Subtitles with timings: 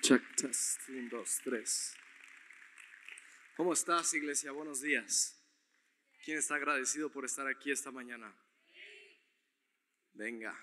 [0.00, 0.88] Check test.
[0.88, 1.94] Un, dos, tres.
[3.54, 4.50] ¿Cómo estás, iglesia?
[4.50, 5.38] Buenos días.
[6.24, 8.34] ¿Quién está agradecido por estar aquí esta mañana?
[10.14, 10.58] Venga.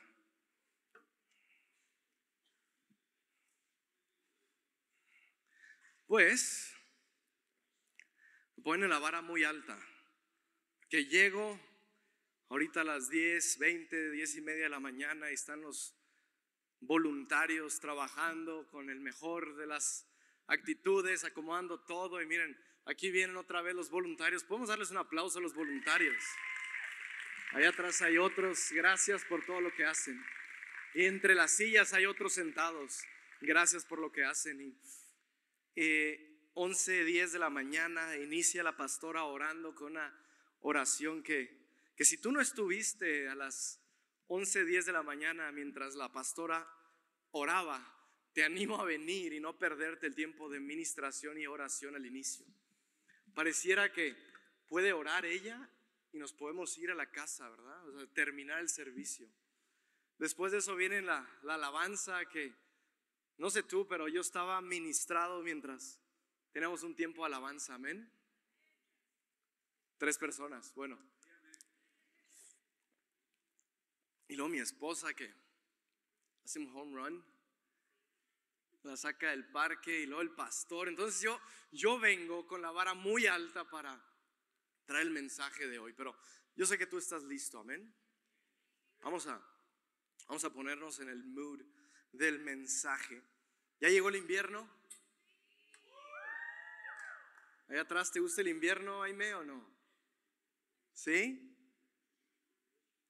[6.07, 6.73] Pues,
[8.63, 9.77] ponen la vara muy alta.
[10.89, 11.59] Que llego
[12.49, 15.96] ahorita a las 10, 20, 10 y media de la mañana y están los
[16.81, 20.07] voluntarios trabajando con el mejor de las
[20.47, 22.21] actitudes, acomodando todo.
[22.21, 24.43] Y miren, aquí vienen otra vez los voluntarios.
[24.43, 26.23] Podemos darles un aplauso a los voluntarios.
[27.51, 28.71] Allá atrás hay otros.
[28.71, 30.23] Gracias por todo lo que hacen.
[30.93, 33.03] Y entre las sillas hay otros sentados.
[33.41, 34.61] Gracias por lo que hacen.
[34.61, 34.77] Y,
[35.75, 36.23] eh,
[36.59, 40.11] 11, 10 de la mañana inicia la pastora orando con una
[40.61, 41.55] oración que,
[41.95, 43.79] que si tú no estuviste a las
[44.27, 46.67] 11, 10 de la mañana mientras la pastora
[47.31, 47.81] oraba,
[48.33, 52.45] te animo a venir y no perderte el tiempo de ministración y oración al inicio.
[53.33, 54.15] Pareciera que
[54.67, 55.69] puede orar ella
[56.11, 57.87] y nos podemos ir a la casa, ¿verdad?
[57.87, 59.27] O sea, terminar el servicio.
[60.17, 62.53] Después de eso viene la, la alabanza que,
[63.37, 65.99] no sé tú, pero yo estaba ministrado mientras
[66.51, 68.11] tenemos un tiempo de alabanza, amén.
[69.97, 70.99] Tres personas, bueno.
[74.27, 75.33] Y luego mi esposa que
[76.43, 77.25] hace un home run,
[78.83, 80.87] la saca del parque y luego el pastor.
[80.87, 81.39] Entonces yo,
[81.71, 84.01] yo vengo con la vara muy alta para
[84.85, 86.17] traer el mensaje de hoy, pero
[86.55, 87.93] yo sé que tú estás listo, amén.
[89.01, 89.41] Vamos a,
[90.27, 91.61] vamos a ponernos en el mood
[92.11, 93.21] del mensaje.
[93.79, 94.69] ¿Ya llegó el invierno?
[97.67, 99.77] Allá atrás, ¿te gusta el invierno, Aime, o no?
[100.93, 101.56] ¿Sí?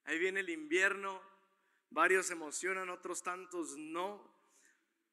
[0.07, 1.21] Ahí viene el invierno,
[1.89, 4.33] varios se emocionan, otros tantos no.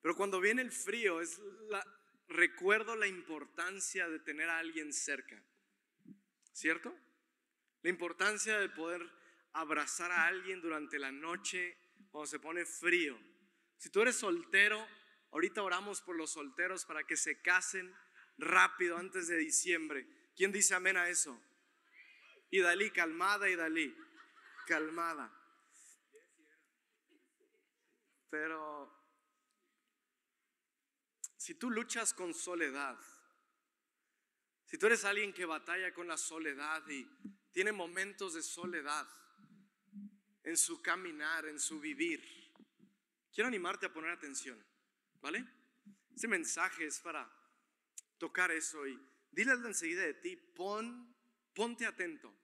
[0.00, 1.84] Pero cuando viene el frío, es la,
[2.28, 5.42] recuerdo la importancia de tener a alguien cerca.
[6.52, 6.96] ¿Cierto?
[7.82, 9.02] La importancia de poder
[9.52, 11.76] abrazar a alguien durante la noche
[12.12, 13.18] cuando se pone frío.
[13.76, 14.86] Si tú eres soltero,
[15.32, 17.92] ahorita oramos por los solteros para que se casen
[18.38, 20.06] rápido antes de diciembre.
[20.36, 21.36] ¿Quién dice amén a eso?
[22.48, 24.03] Y Dalí, calmada y Dalí
[24.64, 25.32] calmada.
[28.30, 28.92] Pero
[31.36, 32.98] si tú luchas con soledad,
[34.64, 37.08] si tú eres alguien que batalla con la soledad y
[37.52, 39.06] tiene momentos de soledad
[40.42, 42.52] en su caminar, en su vivir,
[43.32, 44.60] quiero animarte a poner atención,
[45.20, 45.46] ¿vale?
[46.14, 47.30] Ese mensaje es para
[48.18, 48.98] tocar eso y
[49.30, 51.14] dile enseguida de ti, pon,
[51.54, 52.34] ponte atento.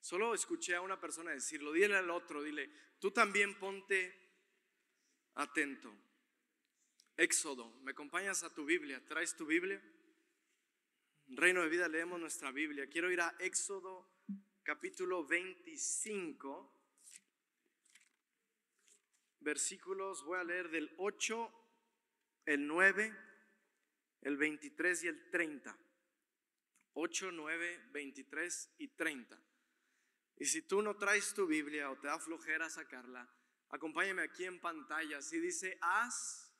[0.00, 4.18] Solo escuché a una persona decirlo, dile al otro, dile, tú también ponte
[5.34, 5.94] atento.
[7.16, 9.04] Éxodo, ¿me acompañas a tu Biblia?
[9.04, 9.82] ¿Traes tu Biblia?
[11.28, 12.88] Reino de vida, leemos nuestra Biblia.
[12.88, 14.10] Quiero ir a Éxodo
[14.62, 16.72] capítulo 25,
[19.40, 21.52] versículos, voy a leer del 8,
[22.46, 23.16] el 9,
[24.22, 25.78] el 23 y el 30.
[26.92, 29.49] 8, 9, 23 y 30.
[30.40, 33.28] Y si tú no traes tu Biblia o te da flojera sacarla,
[33.68, 35.20] acompáñame aquí en pantalla.
[35.20, 36.50] Si dice, haz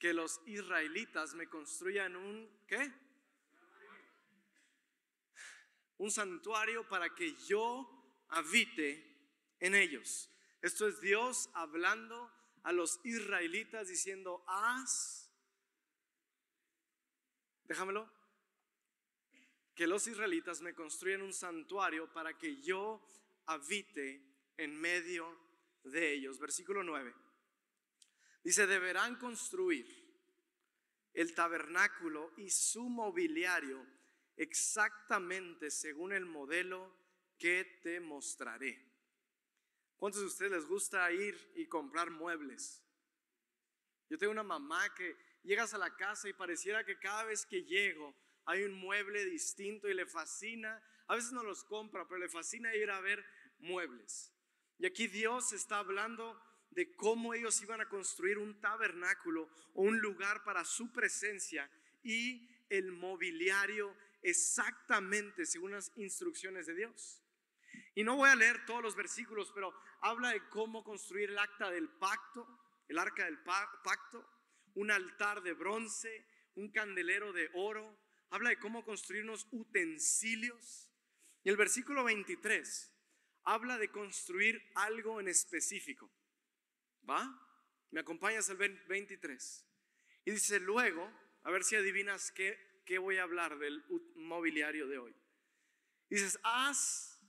[0.00, 2.92] que los israelitas me construyan un, ¿qué?
[5.98, 7.88] Un santuario para que yo
[8.30, 9.16] habite
[9.60, 10.28] en ellos.
[10.60, 12.32] Esto es Dios hablando
[12.64, 15.32] a los israelitas diciendo, haz,
[17.62, 18.12] déjamelo,
[19.74, 23.02] que los israelitas me construyan un santuario para que yo
[23.46, 24.22] habite
[24.56, 25.38] en medio
[25.84, 26.38] de ellos.
[26.38, 27.14] Versículo 9.
[28.42, 29.86] Dice, deberán construir
[31.12, 33.86] el tabernáculo y su mobiliario
[34.36, 36.94] exactamente según el modelo
[37.38, 38.92] que te mostraré.
[39.96, 42.82] ¿Cuántos de ustedes les gusta ir y comprar muebles?
[44.08, 47.62] Yo tengo una mamá que llegas a la casa y pareciera que cada vez que
[47.62, 48.14] llego
[48.44, 52.74] hay un mueble distinto y le fascina, a veces no los compra, pero le fascina
[52.74, 53.24] ir a ver
[53.58, 54.32] muebles.
[54.78, 56.40] Y aquí Dios está hablando
[56.70, 61.70] de cómo ellos iban a construir un tabernáculo o un lugar para su presencia
[62.02, 67.22] y el mobiliario exactamente según las instrucciones de Dios.
[67.94, 71.70] Y no voy a leer todos los versículos, pero habla de cómo construir el acta
[71.70, 72.46] del pacto,
[72.88, 74.26] el arca del pacto,
[74.74, 77.98] un altar de bronce, un candelero de oro,
[78.32, 80.90] habla de cómo construir unos utensilios.
[81.44, 82.90] Y el versículo 23
[83.44, 86.10] habla de construir algo en específico.
[87.08, 87.22] ¿Va?
[87.90, 89.66] Me acompañas al 23.
[90.24, 91.12] Y dice luego,
[91.42, 93.84] a ver si adivinas qué, qué voy a hablar del
[94.16, 95.14] mobiliario de hoy.
[96.08, 97.20] Dices, haz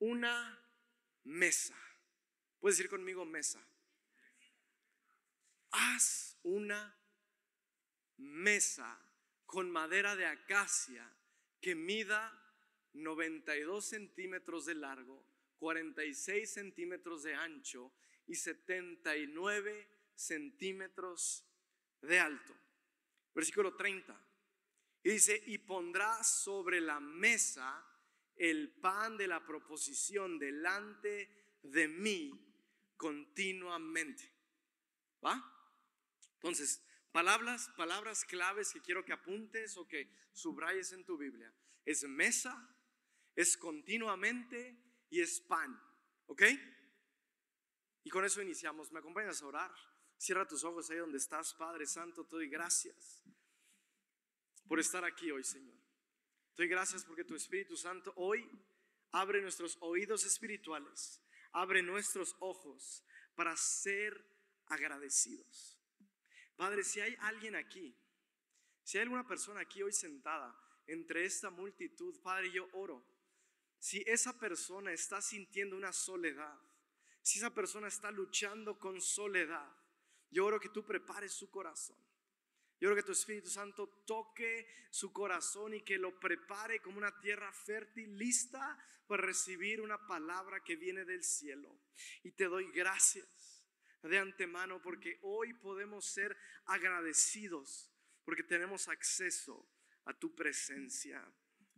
[0.00, 0.62] una
[1.24, 1.74] mesa.
[2.60, 3.64] Puedes decir conmigo mesa.
[5.70, 6.94] Haz una
[8.18, 9.00] mesa
[9.52, 11.06] con madera de acacia
[11.60, 12.32] que mida
[12.94, 15.22] 92 centímetros de largo,
[15.58, 17.92] 46 centímetros de ancho
[18.26, 21.44] y 79 centímetros
[22.00, 22.56] de alto.
[23.34, 24.18] Versículo 30.
[25.02, 27.86] Y dice, y pondrá sobre la mesa
[28.36, 32.32] el pan de la proposición delante de mí
[32.96, 34.32] continuamente.
[35.22, 35.44] ¿Va?
[36.36, 36.82] Entonces,
[37.12, 41.52] palabras, palabras claves que quiero que apuntes o que subrayes en tu Biblia.
[41.84, 42.54] Es mesa,
[43.36, 44.76] es continuamente
[45.10, 45.80] y es pan.
[46.26, 46.42] ¿Ok?
[48.04, 48.90] Y con eso iniciamos.
[48.90, 49.72] ¿Me acompañas a orar?
[50.16, 52.24] Cierra tus ojos ahí donde estás, Padre Santo.
[52.24, 53.22] Te doy gracias
[54.66, 55.76] por estar aquí hoy, Señor.
[56.54, 58.48] Te doy gracias porque tu Espíritu Santo hoy
[59.10, 61.20] abre nuestros oídos espirituales,
[61.52, 63.04] abre nuestros ojos
[63.34, 64.24] para ser
[64.66, 65.81] agradecidos.
[66.62, 67.92] Padre, si hay alguien aquí,
[68.84, 70.56] si hay alguna persona aquí hoy sentada
[70.86, 73.04] entre esta multitud, Padre, yo oro.
[73.80, 76.56] Si esa persona está sintiendo una soledad,
[77.20, 79.68] si esa persona está luchando con soledad,
[80.30, 81.98] yo oro que tú prepares su corazón.
[82.78, 87.18] Yo oro que tu Espíritu Santo toque su corazón y que lo prepare como una
[87.18, 88.78] tierra fértil, lista
[89.08, 91.76] para recibir una palabra que viene del cielo.
[92.22, 93.51] Y te doy gracias
[94.02, 97.92] de antemano porque hoy podemos ser agradecidos
[98.24, 99.68] porque tenemos acceso
[100.04, 101.22] a tu presencia.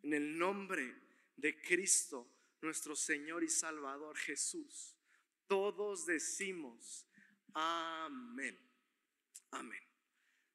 [0.03, 0.95] En el nombre
[1.37, 2.31] de Cristo,
[2.61, 4.97] nuestro Señor y Salvador Jesús,
[5.47, 7.07] todos decimos
[7.53, 8.59] amén.
[9.51, 9.83] Amén.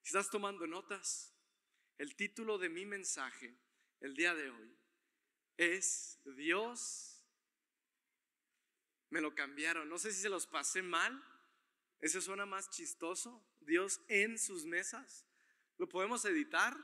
[0.01, 1.33] Si estás tomando notas,
[1.98, 3.56] el título de mi mensaje
[4.01, 4.77] el día de hoy
[5.57, 7.25] es Dios.
[9.10, 9.89] Me lo cambiaron.
[9.89, 11.24] No sé si se los pasé mal.
[12.00, 13.44] Eso suena más chistoso.
[13.62, 15.25] Dios en sus mesas.
[15.78, 16.75] ¿Lo podemos editar?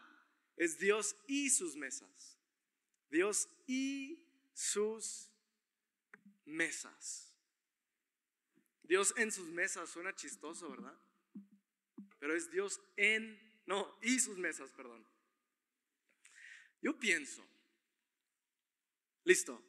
[0.57, 2.37] Es Dios y sus mesas.
[3.09, 5.31] Dios y sus
[6.45, 7.33] mesas.
[8.83, 10.95] Dios en sus mesas suena chistoso, ¿verdad?
[12.25, 15.05] pero es Dios en, no, y sus mesas, perdón.
[16.81, 17.47] Yo pienso,
[19.25, 19.63] listo,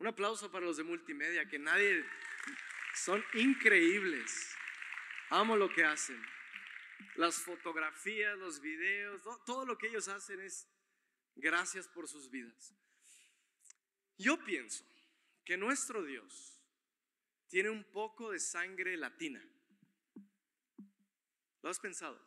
[0.00, 2.04] un aplauso para los de multimedia, que nadie,
[2.96, 4.52] son increíbles,
[5.32, 6.20] amo lo que hacen.
[7.16, 10.68] Las fotografías, los videos, todo lo que ellos hacen es
[11.34, 12.74] gracias por sus vidas.
[14.18, 14.84] Yo pienso
[15.44, 16.60] que nuestro Dios
[17.48, 19.42] tiene un poco de sangre latina.
[21.62, 22.20] ¿Lo has pensado?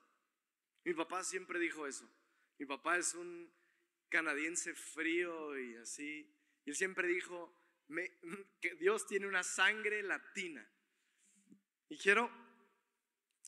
[0.84, 2.10] Mi papá siempre dijo eso.
[2.58, 3.51] Mi papá es un
[4.10, 6.31] canadiense frío y así.
[6.66, 7.54] Y él siempre dijo
[8.62, 10.68] que Dios tiene una sangre latina.
[11.90, 12.30] Y quiero,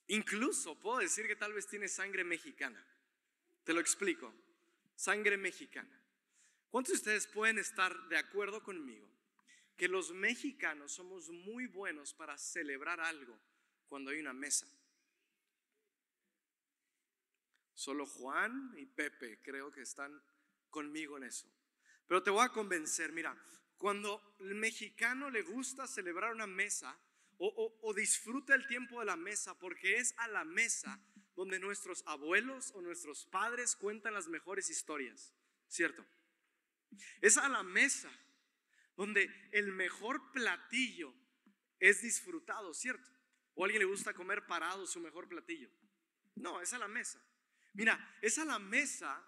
[0.07, 2.83] incluso puedo decir que tal vez tiene sangre mexicana.
[3.63, 4.33] Te lo explico.
[4.95, 6.01] Sangre mexicana.
[6.69, 9.07] ¿Cuántos de ustedes pueden estar de acuerdo conmigo
[9.75, 13.39] que los mexicanos somos muy buenos para celebrar algo
[13.87, 14.67] cuando hay una mesa?
[17.73, 20.19] Solo Juan y Pepe creo que están
[20.69, 21.47] conmigo en eso.
[22.07, 23.37] Pero te voy a convencer, mira,
[23.77, 26.97] cuando el mexicano le gusta celebrar una mesa
[27.39, 30.99] o, disfruta el tiempo de la mesa, porque es a la mesa
[31.35, 35.33] donde nuestros abuelos o nuestros padres cuentan las mejores historias,
[35.67, 36.05] ¿cierto?
[37.21, 38.11] Es a la mesa
[38.95, 41.13] donde el mejor platillo
[41.79, 43.09] es disfrutado, ¿cierto?
[43.53, 45.69] ¿O a alguien le gusta comer parado su mejor platillo?
[46.35, 47.21] No, es a la mesa.
[47.73, 49.23] Mira, es a la mesa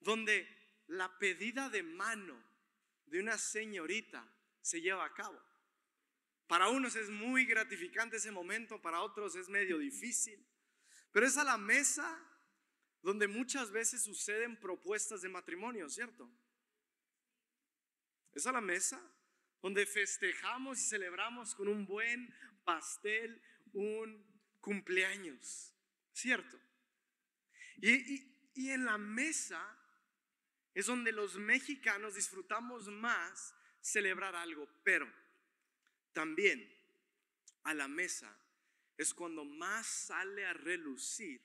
[0.00, 0.46] donde
[0.86, 2.40] la pedida de mano
[3.06, 4.24] de una señorita
[4.60, 5.40] se lleva a cabo.
[6.46, 10.46] Para unos es muy gratificante ese momento, para otros es medio difícil.
[11.12, 12.06] Pero es a la mesa
[13.02, 16.30] donde muchas veces suceden propuestas de matrimonio, ¿cierto?
[18.32, 19.00] Es a la mesa
[19.62, 22.32] donde festejamos y celebramos con un buen
[22.64, 24.24] pastel un
[24.60, 25.74] cumpleaños,
[26.12, 26.58] ¿cierto?
[27.76, 28.32] Y,
[28.70, 29.62] en la mesa
[30.74, 35.10] es donde los mexicanos disfrutamos más celebrar algo, pero
[36.16, 36.66] también
[37.64, 38.34] a la mesa
[38.96, 41.42] es cuando más sale a relucir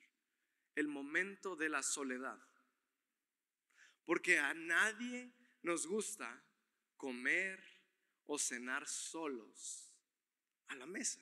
[0.74, 2.40] el momento de la soledad.
[4.06, 6.42] Porque a nadie nos gusta
[6.96, 7.62] comer
[8.24, 9.92] o cenar solos
[10.68, 11.20] a la mesa.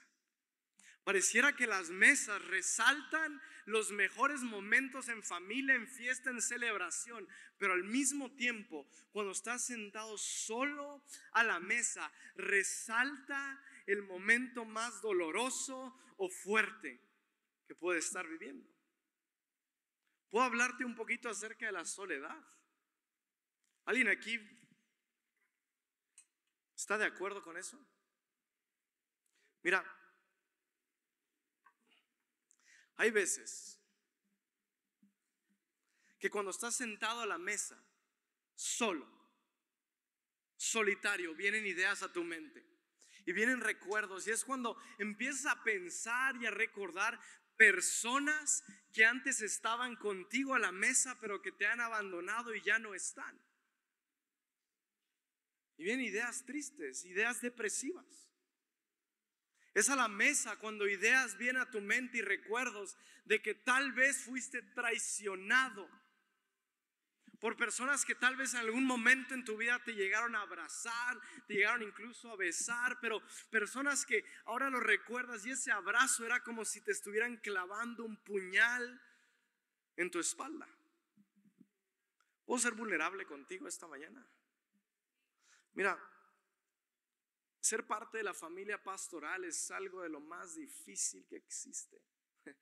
[1.10, 7.26] Pareciera que las mesas resaltan los mejores momentos en familia, en fiesta, en celebración,
[7.58, 15.02] pero al mismo tiempo, cuando estás sentado solo a la mesa, resalta el momento más
[15.02, 17.02] doloroso o fuerte
[17.66, 18.70] que puedes estar viviendo.
[20.28, 22.40] Puedo hablarte un poquito acerca de la soledad.
[23.84, 24.38] ¿Alguien aquí
[26.76, 27.84] está de acuerdo con eso?
[29.64, 29.84] Mira,
[33.00, 33.80] hay veces
[36.18, 37.82] que cuando estás sentado a la mesa,
[38.54, 39.08] solo,
[40.54, 42.62] solitario, vienen ideas a tu mente
[43.24, 47.18] y vienen recuerdos y es cuando empiezas a pensar y a recordar
[47.56, 52.78] personas que antes estaban contigo a la mesa pero que te han abandonado y ya
[52.78, 53.40] no están.
[55.78, 58.29] Y vienen ideas tristes, ideas depresivas.
[59.74, 63.92] Es a la mesa cuando ideas vienen a tu mente y recuerdos de que tal
[63.92, 65.88] vez fuiste traicionado
[67.40, 71.18] por personas que tal vez en algún momento en tu vida te llegaron a abrazar,
[71.46, 76.42] te llegaron incluso a besar, pero personas que ahora lo recuerdas y ese abrazo era
[76.42, 79.00] como si te estuvieran clavando un puñal
[79.96, 80.68] en tu espalda.
[82.44, 84.26] ¿Puedo ser vulnerable contigo esta mañana?
[85.72, 85.98] Mira,
[87.60, 92.02] ser parte de la familia pastoral es algo de lo más difícil que existe.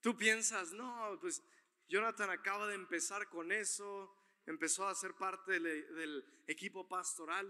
[0.00, 1.42] Tú piensas, no, pues
[1.88, 4.16] Jonathan acaba de empezar con eso,
[4.46, 7.46] empezó a ser parte del, equipo pastoral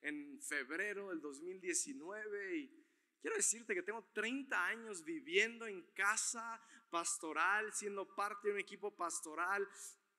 [0.00, 2.86] en febrero del 2019 y
[3.20, 6.60] quiero decirte que tengo 30 años viviendo en casa
[6.90, 9.68] pastoral, siendo parte de un equipo pastoral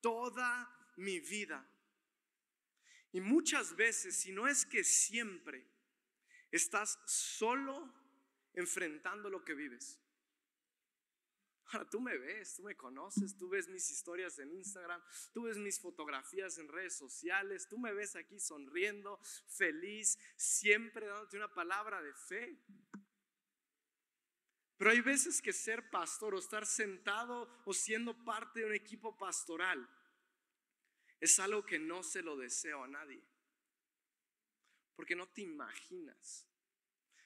[0.01, 1.67] toda mi vida.
[3.15, 5.65] Y muchas veces, si no es que siempre,
[6.51, 7.89] estás solo
[8.51, 10.01] enfrentando lo que vives.
[11.67, 15.55] Ahora tú me ves, tú me conoces, tú ves mis historias en Instagram, tú ves
[15.55, 19.17] mis fotografías en redes sociales, tú me ves aquí sonriendo,
[19.47, 22.61] feliz, siempre dándote una palabra de fe.
[24.75, 29.17] Pero hay veces que ser pastor o estar sentado o siendo parte de un equipo
[29.17, 29.89] pastoral
[31.19, 33.21] es algo que no se lo deseo a nadie.
[34.95, 36.47] Porque no te imaginas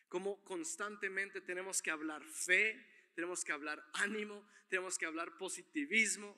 [0.08, 6.38] cómo constantemente tenemos que hablar fe, tenemos que hablar ánimo, tenemos que hablar positivismo,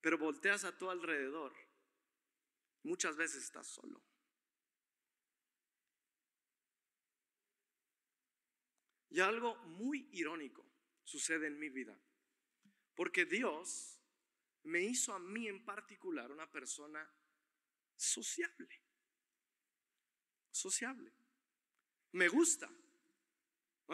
[0.00, 1.54] pero volteas a tu alrededor.
[2.82, 4.02] Muchas veces estás solo.
[9.10, 10.64] Y algo muy irónico
[11.02, 12.00] sucede en mi vida,
[12.94, 13.99] porque Dios
[14.64, 17.08] me hizo a mí en particular una persona
[17.96, 18.82] sociable.
[20.50, 21.12] Sociable.
[22.12, 22.70] Me gusta.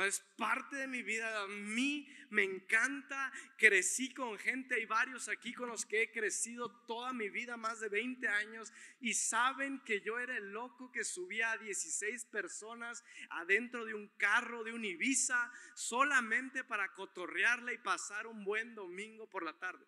[0.05, 1.43] Es parte de mi vida.
[1.43, 3.33] A mí me encanta.
[3.57, 4.75] Crecí con gente.
[4.75, 8.73] Hay varios aquí con los que he crecido toda mi vida, más de 20 años.
[9.01, 14.09] Y saben que yo era el loco que subía a 16 personas adentro de un
[14.19, 19.87] carro, de un Ibiza, solamente para cotorrearla y pasar un buen domingo por la tarde.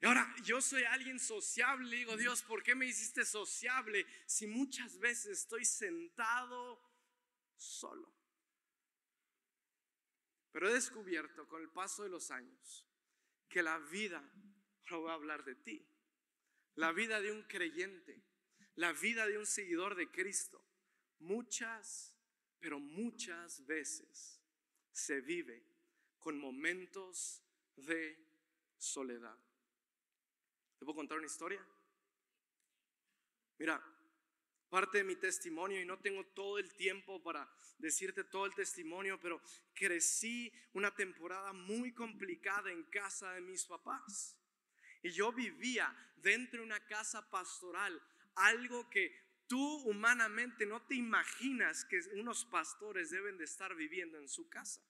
[0.00, 4.98] Y ahora yo soy alguien sociable, digo Dios, ¿por qué me hiciste sociable si muchas
[4.98, 6.80] veces estoy sentado
[7.56, 8.14] solo?
[10.52, 12.86] Pero he descubierto con el paso de los años
[13.48, 14.18] que la vida,
[14.86, 15.84] ahora voy a hablar de ti,
[16.76, 18.22] la vida de un creyente,
[18.76, 20.64] la vida de un seguidor de Cristo,
[21.18, 22.14] muchas,
[22.60, 24.40] pero muchas veces
[24.92, 25.66] se vive
[26.20, 27.42] con momentos
[27.74, 28.24] de
[28.76, 29.47] soledad.
[30.78, 31.64] ¿Te puedo contar una historia?
[33.58, 33.82] Mira,
[34.68, 39.18] parte de mi testimonio, y no tengo todo el tiempo para decirte todo el testimonio,
[39.20, 39.40] pero
[39.74, 44.38] crecí una temporada muy complicada en casa de mis papás.
[45.02, 48.00] Y yo vivía dentro de una casa pastoral,
[48.36, 49.12] algo que
[49.48, 54.80] tú humanamente no te imaginas que unos pastores deben de estar viviendo en su casa.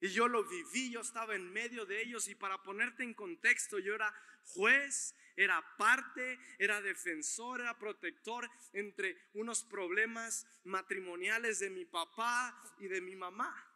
[0.00, 3.78] Y yo lo viví, yo estaba en medio de ellos y para ponerte en contexto,
[3.78, 4.12] yo era
[4.44, 12.88] juez, era parte, era defensor, era protector entre unos problemas matrimoniales de mi papá y
[12.88, 13.70] de mi mamá.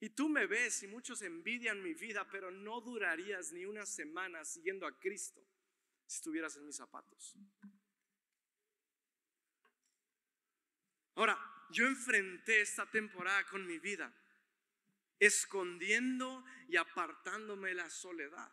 [0.00, 4.44] Y tú me ves y muchos envidian mi vida, pero no durarías ni una semana
[4.44, 5.40] siguiendo a Cristo
[6.06, 7.36] si estuvieras en mis zapatos.
[11.14, 11.38] Ahora,
[11.70, 14.12] yo enfrenté esta temporada con mi vida
[15.22, 18.50] escondiendo y apartándome de la soledad.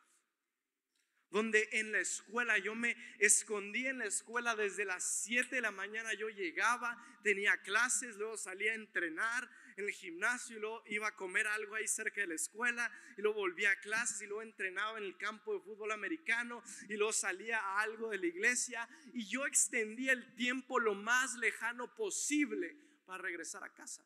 [1.32, 5.70] donde en la escuela yo me escondí en la escuela desde las 7 de la
[5.70, 9.48] mañana, yo llegaba, tenía clases, luego salía a entrenar
[9.78, 13.22] en el gimnasio y luego iba a comer algo ahí cerca de la escuela y
[13.22, 17.14] luego volvía a clases y luego entrenaba en el campo de fútbol americano y luego
[17.14, 22.76] salía a algo de la iglesia y yo extendía el tiempo lo más lejano posible
[23.06, 24.04] para regresar a casa.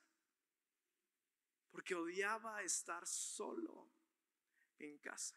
[1.74, 3.89] Porque odiaba estar solo
[4.77, 5.36] en casa.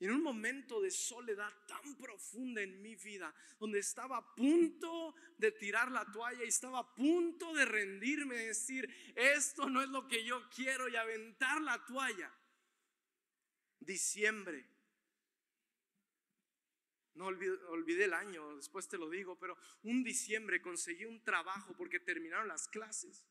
[0.00, 5.14] Y en un momento de soledad tan profunda en mi vida, donde estaba a punto
[5.36, 10.08] de tirar la toalla y estaba a punto de rendirme, decir, esto no es lo
[10.08, 12.32] que yo quiero y aventar la toalla.
[13.78, 14.68] Diciembre.
[17.14, 22.00] No olvidé, el año, después te lo digo, pero un diciembre conseguí un trabajo porque
[22.00, 23.24] terminaron las clases.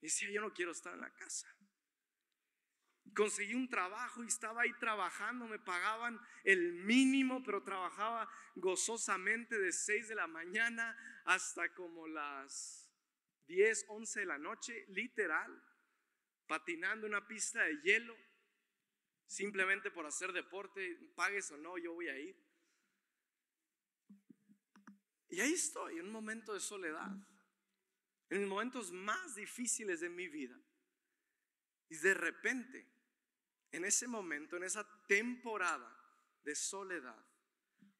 [0.00, 1.48] Y decía, yo no quiero estar en la casa
[3.14, 9.72] conseguí un trabajo y estaba ahí trabajando, me pagaban el mínimo, pero trabajaba gozosamente de
[9.72, 12.92] 6 de la mañana hasta como las
[13.46, 15.62] 10, 11 de la noche, literal,
[16.46, 18.16] patinando una pista de hielo,
[19.26, 22.36] simplemente por hacer deporte, pagues o no, yo voy a ir.
[25.28, 27.10] Y ahí estoy, en un momento de soledad,
[28.30, 30.58] en los momentos más difíciles de mi vida.
[31.88, 32.96] Y de repente
[33.72, 35.94] en ese momento, en esa temporada
[36.42, 37.22] de soledad,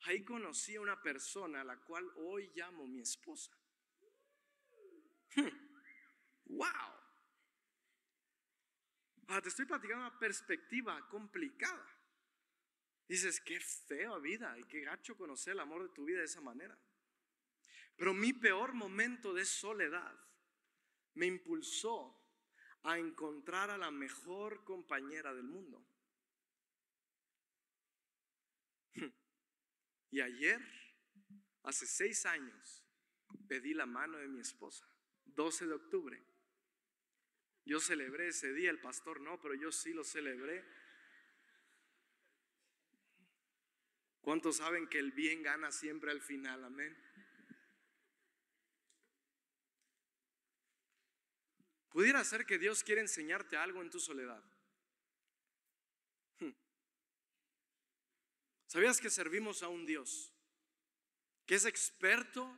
[0.02, 3.52] ahí conocí a una persona a la cual hoy llamo mi esposa.
[6.47, 6.71] ¡Wow!
[9.28, 11.87] Ah, te estoy platicando una perspectiva complicada.
[13.09, 16.40] Dices, qué fea vida y qué gacho conocer el amor de tu vida de esa
[16.40, 16.78] manera.
[17.96, 20.14] Pero mi peor momento de soledad
[21.14, 22.14] me impulsó
[22.82, 25.84] a encontrar a la mejor compañera del mundo.
[30.08, 30.62] Y ayer,
[31.64, 32.84] hace seis años,
[33.48, 34.88] pedí la mano de mi esposa,
[35.25, 36.25] 12 de octubre.
[37.64, 40.64] Yo celebré ese día, el pastor no, pero yo sí lo celebré.
[44.21, 46.64] ¿Cuántos saben que el bien gana siempre al final?
[46.64, 46.97] Amén.
[51.97, 54.45] Pudiera ser que Dios quiere enseñarte algo en tu soledad.
[56.39, 56.52] Hmm.
[58.67, 60.30] ¿Sabías que servimos a un Dios
[61.47, 62.54] que es experto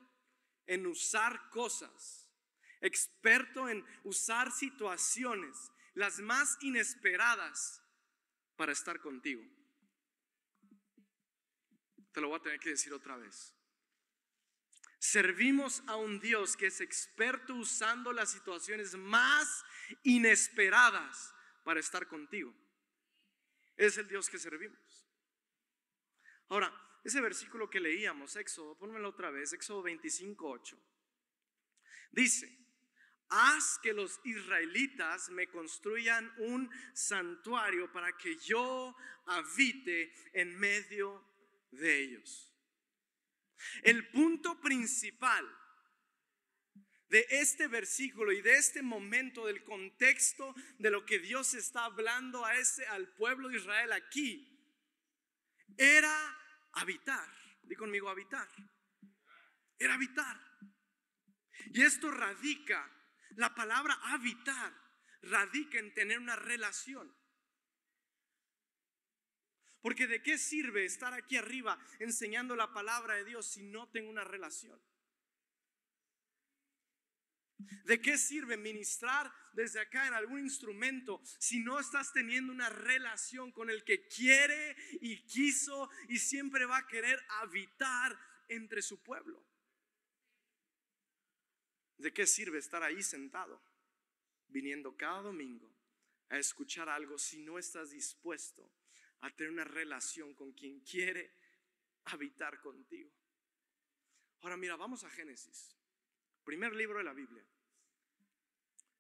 [0.67, 2.29] en usar cosas,
[2.81, 7.81] experto en usar situaciones, las más inesperadas,
[8.57, 9.45] para estar contigo?
[12.11, 13.55] Te lo voy a tener que decir otra vez.
[14.99, 19.65] Servimos a un Dios que es experto usando las situaciones más
[20.03, 21.35] inesperadas
[21.65, 22.55] para estar contigo.
[23.77, 25.07] Es el Dios que servimos.
[26.49, 26.73] Ahora,
[27.05, 30.79] ese versículo que leíamos, Éxodo, pónmelo otra vez, Éxodo 25, 8.
[32.11, 32.59] Dice,
[33.29, 41.25] haz que los israelitas me construyan un santuario para que yo habite en medio
[41.71, 42.48] de ellos.
[43.83, 45.47] El punto principal
[47.09, 52.45] de este versículo y de este momento del contexto de lo que Dios está hablando
[52.45, 54.55] a ese al pueblo de Israel aquí
[55.77, 56.39] era
[56.73, 57.29] habitar.
[57.63, 58.49] Di conmigo habitar.
[59.79, 60.41] Era habitar.
[61.73, 62.91] Y esto radica
[63.37, 64.89] la palabra habitar
[65.23, 67.15] radica en tener una relación.
[69.81, 74.11] Porque de qué sirve estar aquí arriba enseñando la palabra de Dios si no tengo
[74.11, 74.81] una relación?
[77.85, 83.51] ¿De qué sirve ministrar desde acá en algún instrumento si no estás teniendo una relación
[83.51, 88.17] con el que quiere y quiso y siempre va a querer habitar
[88.49, 89.45] entre su pueblo?
[91.97, 93.61] ¿De qué sirve estar ahí sentado,
[94.49, 95.73] viniendo cada domingo
[96.29, 98.71] a escuchar algo si no estás dispuesto
[99.21, 101.35] a tener una relación con quien quiere
[102.05, 103.11] habitar contigo.
[104.43, 105.77] Ahora mira, vamos a Génesis,
[106.45, 107.45] primer libro de la Biblia.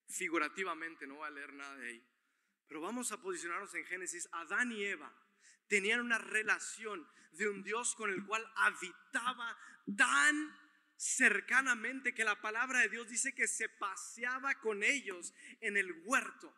[0.07, 2.07] Figurativamente, no voy a leer nada de ahí,
[2.66, 4.28] pero vamos a posicionarnos en Génesis.
[4.33, 5.14] Adán y Eva
[5.68, 9.57] tenían una relación de un Dios con el cual habitaba
[9.96, 10.57] tan
[10.96, 16.52] cercanamente que la palabra de Dios dice que se paseaba con ellos en el huerto.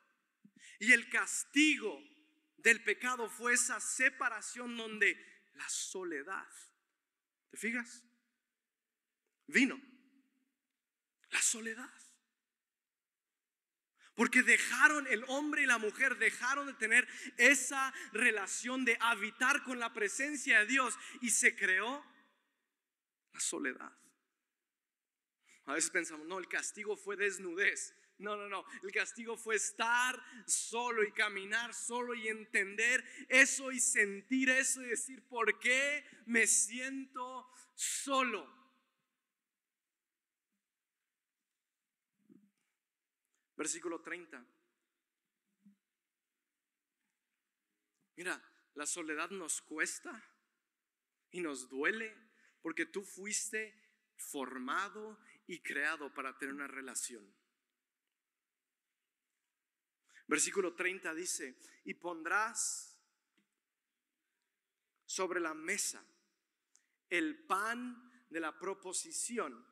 [0.79, 2.03] Y el castigo
[2.63, 5.17] del pecado fue esa separación donde
[5.55, 6.49] la soledad,
[7.51, 8.05] ¿te fijas?
[9.47, 9.81] Vino
[11.31, 11.91] la soledad.
[14.15, 19.79] Porque dejaron, el hombre y la mujer dejaron de tener esa relación de habitar con
[19.79, 22.05] la presencia de Dios y se creó
[23.33, 23.97] la soledad.
[25.65, 27.95] A veces pensamos, no, el castigo fue desnudez.
[28.21, 28.65] No, no, no.
[28.83, 34.89] El castigo fue estar solo y caminar solo y entender eso y sentir eso y
[34.89, 38.47] decir, ¿por qué me siento solo?
[43.57, 44.45] Versículo 30.
[48.17, 48.43] Mira,
[48.75, 50.23] la soledad nos cuesta
[51.31, 52.15] y nos duele
[52.61, 53.75] porque tú fuiste
[54.17, 57.40] formado y creado para tener una relación.
[60.31, 62.97] Versículo 30 dice, y pondrás
[65.05, 66.05] sobre la mesa
[67.09, 69.67] el pan de la proposición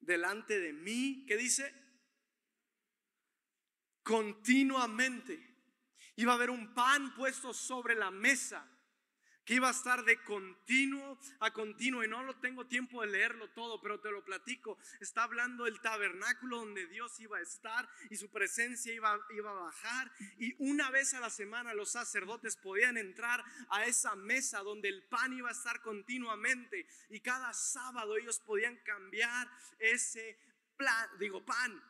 [0.00, 1.70] delante de mí, ¿qué dice?
[4.02, 5.38] Continuamente.
[6.16, 8.66] Iba a haber un pan puesto sobre la mesa
[9.48, 13.48] que iba a estar de continuo a continuo y no lo tengo tiempo de leerlo
[13.52, 14.76] todo, pero te lo platico.
[15.00, 19.54] Está hablando del tabernáculo donde Dios iba a estar y su presencia iba, iba a
[19.54, 24.90] bajar y una vez a la semana los sacerdotes podían entrar a esa mesa donde
[24.90, 30.38] el pan iba a estar continuamente y cada sábado ellos podían cambiar ese
[30.76, 31.82] plan, digo pan.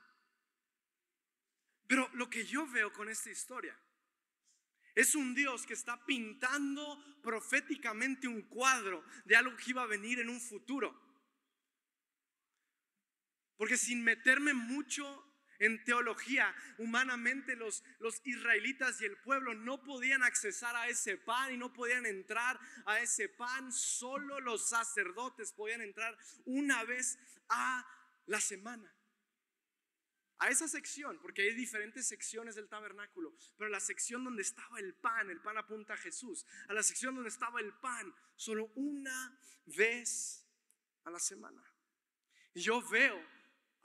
[1.89, 3.77] Pero lo que yo veo con esta historia
[4.99, 6.83] es un Dios que está pintando
[7.23, 10.93] proféticamente un cuadro de algo que iba a venir en un futuro.
[13.57, 15.25] Porque sin meterme mucho
[15.61, 21.55] en teología, humanamente los, los israelitas y el pueblo no podían accesar a ese pan
[21.55, 23.71] y no podían entrar a ese pan.
[23.71, 27.87] Solo los sacerdotes podían entrar una vez a
[28.27, 28.98] la semana
[30.39, 34.95] a esa sección, porque hay diferentes secciones del tabernáculo, pero la sección donde estaba el
[34.95, 39.39] pan, el pan apunta a Jesús, a la sección donde estaba el pan, solo una
[39.67, 40.47] vez
[41.05, 41.63] a la semana.
[42.55, 43.38] Yo veo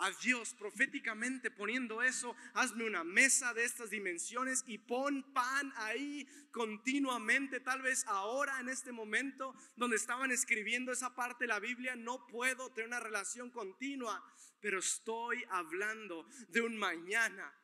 [0.04, 6.28] a Dios proféticamente poniendo eso, hazme una mesa de estas dimensiones y pon pan ahí
[6.52, 7.62] continuamente.
[7.62, 12.28] Tal vez ahora, en este momento donde estaban escribiendo esa parte de la Biblia, no
[12.28, 14.22] puedo tener una relación continua,
[14.60, 17.58] pero estoy hablando de un mañana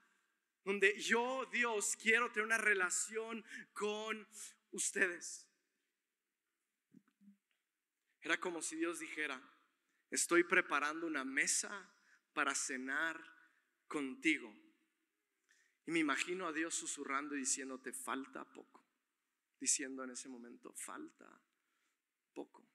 [0.64, 4.26] donde yo, Dios, quiero tener una relación con
[4.72, 5.46] ustedes.
[8.22, 9.42] Era como si Dios dijera,
[10.10, 11.90] estoy preparando una mesa
[12.34, 13.20] para cenar
[13.88, 14.54] contigo.
[15.86, 18.86] Y me imagino a Dios susurrando y diciendo, te falta poco.
[19.60, 21.42] Diciendo en ese momento, falta
[22.34, 22.66] poco.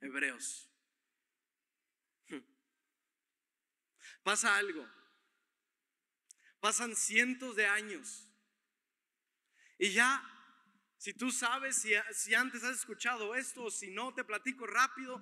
[0.00, 0.68] Hebreos.
[2.28, 2.40] Hmm.
[4.22, 4.88] Pasa algo.
[6.60, 8.28] Pasan cientos de años.
[9.78, 10.33] Y ya
[11.04, 15.20] si tú sabes, si, si, antes has escuchado esto o si no, te platico rápido.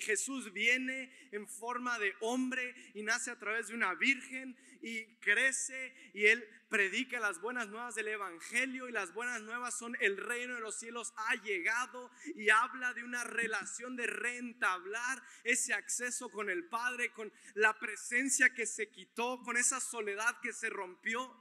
[0.00, 5.94] Jesús viene en forma de hombre y nace a través de una virgen y crece
[6.14, 10.54] y él predica las buenas nuevas del Evangelio y las buenas nuevas son el reino
[10.54, 16.48] de los cielos ha llegado y habla de una relación de reentablar ese acceso con
[16.48, 21.36] el Padre, con la presencia que se quitó, con esa soledad que se rompió,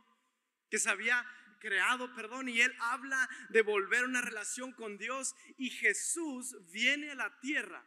[0.70, 1.26] que se había
[1.60, 7.16] creado, perdón, y él habla de volver una relación con Dios y Jesús viene a
[7.16, 7.84] la tierra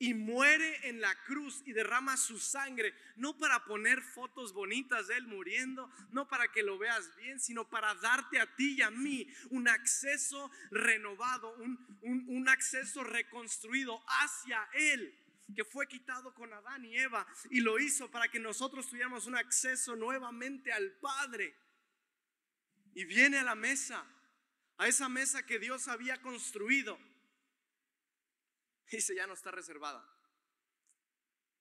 [0.00, 5.16] y muere en la cruz y derrama su sangre, no para poner fotos bonitas de
[5.16, 8.90] él muriendo, no para que lo veas bien, sino para darte a ti y a
[8.90, 15.19] mí un acceso renovado, un, un acceso reconstruido hacia él
[15.54, 19.36] que fue quitado con Adán y Eva y lo hizo para que nosotros tuviéramos un
[19.36, 21.56] acceso nuevamente al Padre.
[22.94, 24.04] Y viene a la mesa,
[24.78, 26.98] a esa mesa que Dios había construido.
[28.90, 30.04] dice, ya no está reservada.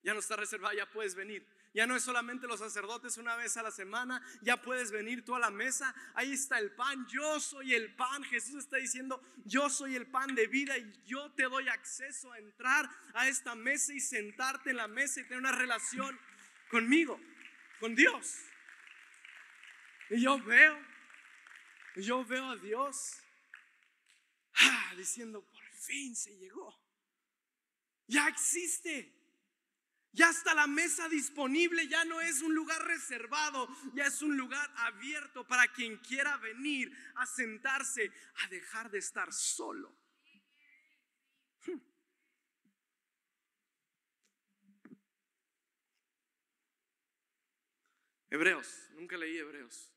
[0.02, 1.48] Ya no está reservada, ya puedes venir.
[1.74, 5.36] Ya no es solamente los sacerdotes una vez a la semana, ya puedes venir tú
[5.36, 5.94] a la mesa.
[6.16, 8.24] Ahí está el pan, yo soy el pan.
[8.24, 12.40] Jesús está diciendo, yo soy el pan de vida y yo te doy acceso a
[12.40, 16.20] entrar a esta mesa y sentarte en la mesa y tener una relación
[16.72, 17.20] conmigo,
[17.80, 18.40] con Dios.
[20.10, 20.80] Y yo veo,
[21.98, 23.14] yo veo a Dios
[24.56, 26.76] ah, diciendo, por fin se llegó.
[28.08, 29.19] Ya existe.
[30.12, 34.72] Ya está la mesa disponible, ya no es un lugar reservado, ya es un lugar
[34.78, 38.12] abierto para quien quiera venir a sentarse,
[38.44, 39.96] a dejar de estar solo.
[41.66, 41.80] Hmm.
[48.32, 49.94] Hebreos, nunca leí Hebreos.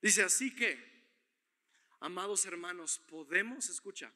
[0.00, 1.04] Dice así que,
[1.98, 4.12] amados hermanos, podemos, escucha,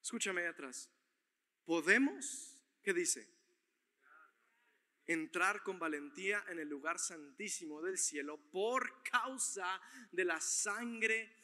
[0.00, 0.90] escúchame ahí atrás,
[1.64, 3.28] podemos, ¿qué dice?
[5.06, 9.80] Entrar con valentía en el lugar santísimo del cielo por causa
[10.12, 11.36] de la sangre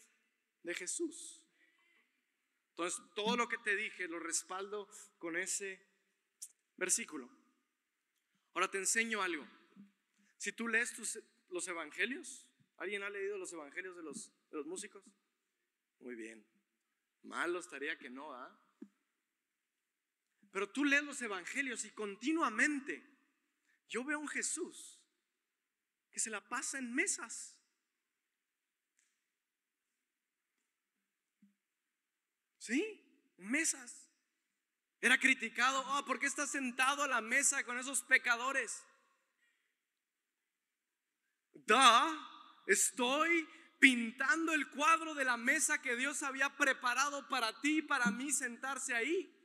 [0.62, 1.42] de Jesús.
[2.70, 5.86] Entonces, todo lo que te dije lo respaldo con ese
[6.76, 7.30] versículo.
[8.54, 9.46] Ahora te enseño algo.
[10.38, 12.46] Si tú lees los evangelios,
[12.78, 15.04] ¿alguien ha leído los evangelios de los, los músicos?
[15.98, 16.46] Muy bien.
[17.22, 18.58] Malo estaría que no, ¿ah?
[20.50, 23.06] Pero tú lees los evangelios y continuamente
[23.88, 25.00] yo veo a un Jesús
[26.10, 27.56] que se la pasa en mesas.
[32.58, 33.34] ¿Sí?
[33.38, 34.08] Mesas.
[35.00, 38.84] Era criticado, oh, ¿por qué está sentado a la mesa con esos pecadores?
[41.54, 42.12] Da,
[42.66, 48.10] estoy pintando el cuadro de la mesa que Dios había preparado para ti y para
[48.10, 49.39] mí sentarse ahí.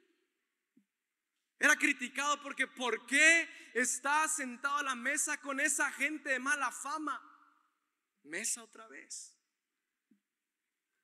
[1.65, 6.71] Era criticado porque ¿por qué está sentado a la mesa con esa gente de mala
[6.71, 7.19] fama?
[8.21, 9.35] Mesa otra vez.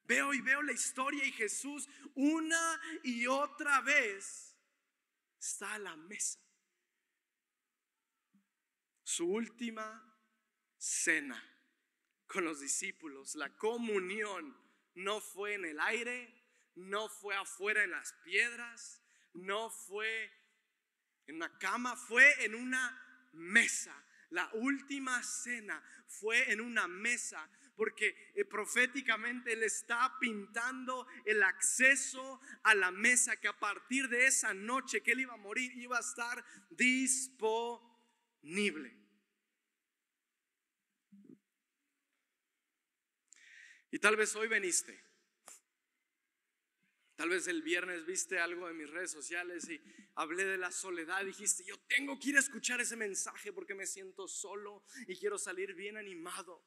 [0.04, 4.56] Veo y veo la historia y Jesús una y otra vez
[5.40, 6.40] está a la mesa.
[9.02, 10.16] Su última
[10.78, 11.44] cena
[12.28, 14.56] con los discípulos, la comunión,
[14.94, 16.32] no fue en el aire,
[16.76, 19.02] no fue afuera en las piedras,
[19.34, 20.41] no fue
[21.28, 23.96] en una cama, fue en una mesa.
[24.30, 32.40] La última cena fue en una mesa porque eh, proféticamente Él está pintando el acceso
[32.64, 35.98] a la mesa que a partir de esa noche que Él iba a morir iba
[35.98, 37.82] a estar disponible.
[43.90, 45.11] Y tal vez hoy veniste.
[47.22, 49.80] Tal vez el viernes viste algo en mis redes sociales y
[50.16, 51.24] hablé de la soledad.
[51.24, 55.38] Dijiste, yo tengo que ir a escuchar ese mensaje porque me siento solo y quiero
[55.38, 56.66] salir bien animado.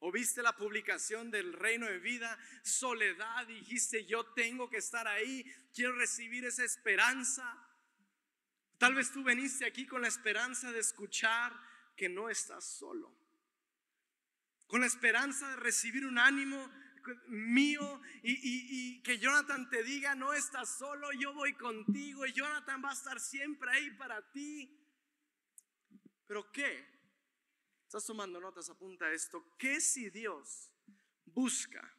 [0.00, 5.42] O viste la publicación del reino de vida, soledad, dijiste, yo tengo que estar ahí,
[5.72, 7.66] quiero recibir esa esperanza.
[8.76, 11.58] Tal vez tú veniste aquí con la esperanza de escuchar
[11.96, 13.10] que no estás solo.
[14.66, 16.70] Con la esperanza de recibir un ánimo
[17.28, 22.90] mío y, que Jonathan te diga, no estás solo, yo voy contigo y Jonathan va
[22.90, 24.74] a estar siempre ahí para ti.
[26.26, 26.86] Pero ¿qué?
[27.84, 29.56] Estás tomando notas, apunta esto.
[29.58, 30.70] ¿Qué si Dios
[31.24, 31.96] busca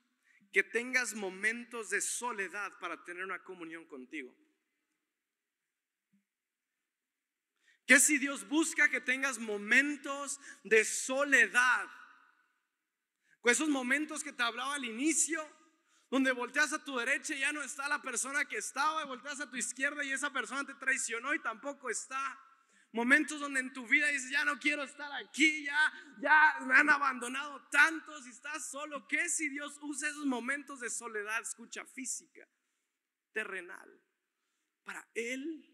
[0.51, 4.35] que tengas momentos de soledad para tener una comunión contigo?
[7.89, 11.89] ¿Qué si Dios busca que tengas momentos de soledad?
[13.41, 15.45] Con esos momentos que te hablaba al inicio,
[16.09, 19.39] donde volteas a tu derecha y ya no está la persona que estaba, y volteas
[19.39, 22.39] a tu izquierda y esa persona te traicionó y tampoco está.
[22.91, 26.89] Momentos donde en tu vida dices, ya no quiero estar aquí, ya, ya me han
[26.89, 29.07] abandonado tantos y estás solo.
[29.07, 32.49] ¿Qué si Dios usa esos momentos de soledad, escucha, física,
[33.31, 34.01] terrenal,
[34.83, 35.71] para Él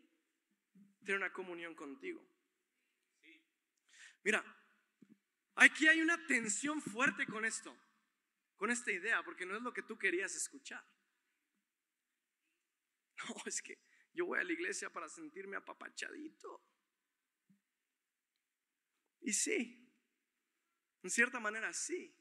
[1.05, 2.21] tener una comunión contigo?
[4.23, 4.43] Mira,
[5.55, 7.75] aquí hay una tensión fuerte con esto,
[8.57, 10.85] con esta idea, porque no es lo que tú querías escuchar.
[13.17, 13.79] No, es que
[14.13, 16.61] yo voy a la iglesia para sentirme apapachadito.
[19.21, 19.89] Y sí,
[21.01, 22.15] en cierta manera sí.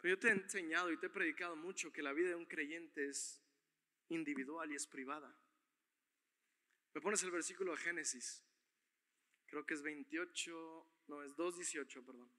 [0.00, 2.46] Pero yo te he enseñado y te he predicado mucho que la vida de un
[2.46, 3.42] creyente es
[4.08, 5.36] individual y es privada.
[6.94, 8.47] Me pones el versículo de Génesis.
[9.48, 12.30] Creo que es 28, no, es 2.18, perdón.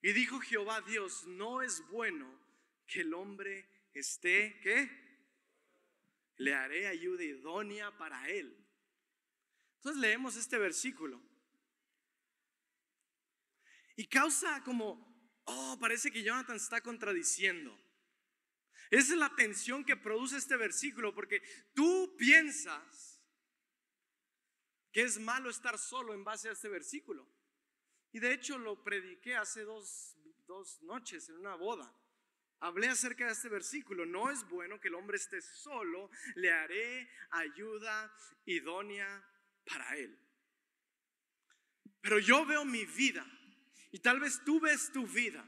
[0.00, 2.40] Y dijo Jehová Dios, no es bueno
[2.86, 5.02] que el hombre esté, ¿qué?
[6.42, 8.56] le haré ayuda idónea para él.
[9.76, 11.22] Entonces leemos este versículo.
[13.96, 17.78] Y causa como, oh, parece que Jonathan está contradiciendo.
[18.90, 21.42] Esa es la tensión que produce este versículo, porque
[21.74, 23.11] tú piensas
[24.92, 27.26] que es malo estar solo en base a este versículo.
[28.12, 31.92] Y de hecho lo prediqué hace dos, dos noches en una boda
[32.62, 34.06] hablé acerca de este versículo.
[34.06, 38.14] No es bueno que el hombre esté solo, le haré ayuda
[38.46, 39.22] idónea
[39.66, 40.16] para él.
[42.00, 43.26] Pero yo veo mi vida
[43.90, 45.44] y tal vez tú ves tu vida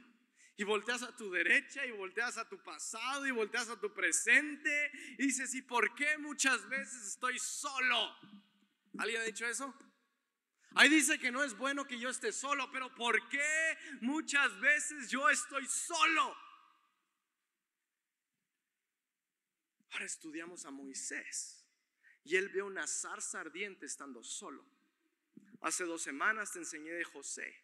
[0.56, 4.90] Y volteas a tu derecha y volteas a tu pasado y volteas a tu presente
[5.18, 8.16] y dices, ¿y por qué muchas veces estoy solo?
[8.98, 9.74] ¿Alguien ha dicho eso?
[10.76, 15.08] Ahí dice que no es bueno que yo esté solo, pero ¿por qué muchas veces
[15.10, 16.36] yo estoy solo?
[19.90, 21.64] Ahora estudiamos a Moisés
[22.24, 24.64] y él ve una zarza ardiente estando solo.
[25.60, 27.54] Hace dos semanas te enseñé de José.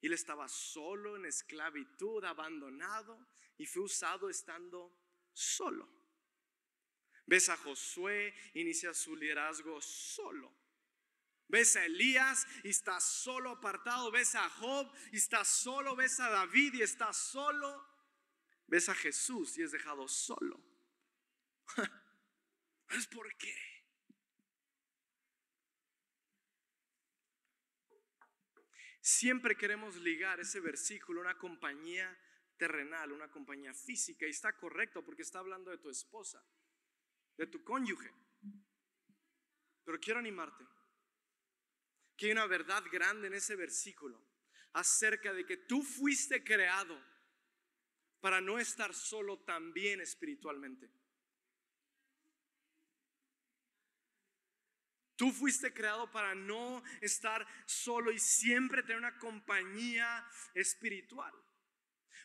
[0.00, 3.18] Y él estaba solo en esclavitud, abandonado
[3.58, 4.90] y fue usado estando
[5.34, 5.99] solo.
[7.30, 10.52] Ves a Josué, inicia su liderazgo solo.
[11.46, 14.10] Ves a Elías y está solo apartado.
[14.10, 15.94] Ves a Job y está solo.
[15.94, 17.88] Ves a David y está solo.
[18.66, 20.60] Ves a Jesús y es dejado solo.
[22.90, 23.54] ¿Es por qué?
[29.00, 32.18] Siempre queremos ligar ese versículo a una compañía
[32.56, 36.44] terrenal, una compañía física, y está correcto porque está hablando de tu esposa,
[37.36, 38.12] de tu cónyuge.
[39.84, 40.64] Pero quiero animarte
[42.16, 44.22] que hay una verdad grande en ese versículo
[44.74, 47.02] acerca de que tú fuiste creado
[48.20, 50.92] para no estar solo también espiritualmente.
[55.16, 61.34] Tú fuiste creado para no estar solo y siempre tener una compañía espiritual.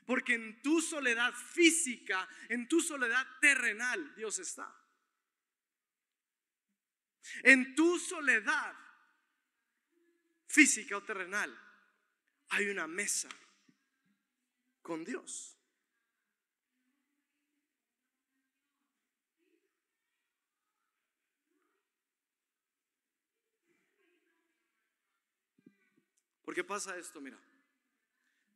[0.06, 4.74] Porque en tu soledad física, en tu soledad terrenal, Dios está.
[7.44, 8.76] En tu soledad
[10.48, 11.54] física o terrenal,
[12.50, 13.30] hay una mesa
[14.82, 15.58] con Dios.
[26.44, 27.40] Porque pasa esto, mira.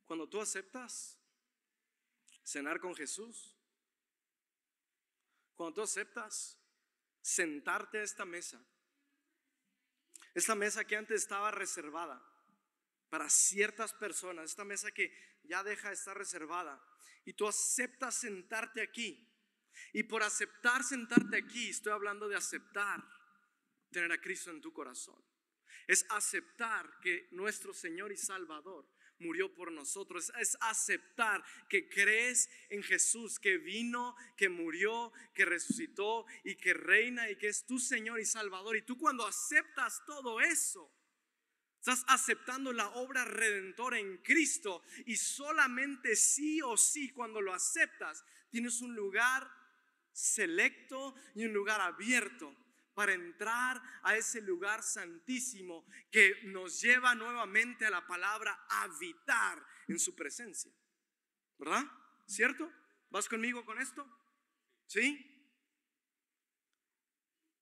[0.06, 1.18] Cuando tú aceptas
[2.42, 3.56] cenar con Jesús,
[5.54, 6.59] cuando tú aceptas
[7.20, 8.64] sentarte a esta mesa,
[10.34, 12.22] esta mesa que antes estaba reservada
[13.08, 15.12] para ciertas personas, esta mesa que
[15.44, 16.82] ya deja de estar reservada,
[17.24, 19.26] y tú aceptas sentarte aquí,
[19.92, 23.02] y por aceptar sentarte aquí, estoy hablando de aceptar
[23.90, 25.22] tener a Cristo en tu corazón.
[25.86, 28.88] Es aceptar que nuestro Señor y Salvador
[29.20, 30.32] murió por nosotros.
[30.38, 37.30] Es aceptar que crees en Jesús, que vino, que murió, que resucitó y que reina
[37.30, 38.76] y que es tu Señor y Salvador.
[38.76, 40.92] Y tú cuando aceptas todo eso,
[41.78, 44.82] estás aceptando la obra redentora en Cristo.
[45.06, 49.48] Y solamente sí o sí cuando lo aceptas, tienes un lugar
[50.12, 52.54] selecto y un lugar abierto
[52.94, 59.98] para entrar a ese lugar santísimo que nos lleva nuevamente a la palabra habitar en
[59.98, 60.72] su presencia.
[61.58, 61.84] ¿Verdad?
[62.26, 62.70] ¿Cierto?
[63.10, 64.06] ¿Vas conmigo con esto?
[64.86, 65.26] ¿Sí?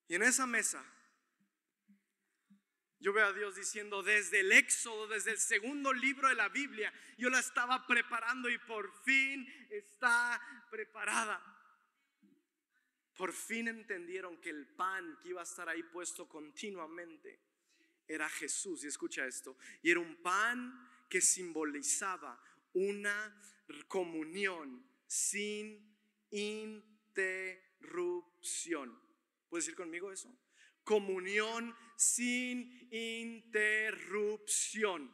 [0.09, 0.85] Y en esa mesa,
[3.01, 6.93] yo veo a Dios diciendo desde el Éxodo, desde el segundo libro de la Biblia,
[7.17, 11.58] yo la estaba preparando y por fin está preparada.
[13.19, 17.41] Por fin entendieron que el pan que iba a estar ahí puesto continuamente
[18.07, 18.85] era Jesús.
[18.85, 19.57] Y escucha esto.
[19.83, 22.41] Y era un pan que simbolizaba
[22.75, 23.43] una
[23.89, 25.99] comunión sin
[26.31, 28.97] interrupción.
[29.49, 30.33] ¿Puedes decir conmigo eso?
[30.85, 35.13] Comunión sin interrupción.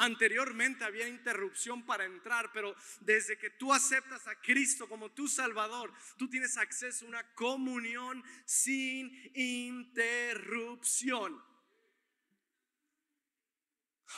[0.00, 5.92] Anteriormente había interrupción para entrar, pero desde que tú aceptas a Cristo como tu Salvador,
[6.16, 11.44] tú tienes acceso a una comunión sin interrupción.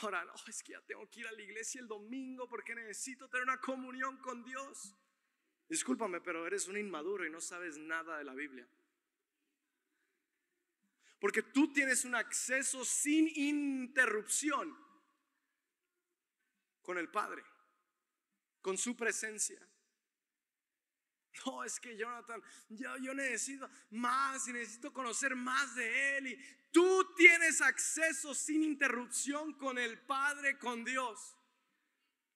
[0.01, 3.27] Ahora, no, es que ya tengo que ir a la iglesia el domingo porque necesito
[3.27, 4.95] tener una comunión con Dios.
[5.67, 8.65] Discúlpame, pero eres un inmaduro y no sabes nada de la Biblia.
[11.19, 14.82] Porque tú tienes un acceso sin interrupción
[16.83, 17.43] con el Padre,
[18.61, 19.59] con su presencia.
[21.45, 26.27] No, es que Jonathan, yo, necesito más y necesito conocer más de Él.
[26.27, 26.39] Y
[26.71, 31.35] tú tienes acceso sin interrupción con el Padre, con Dios.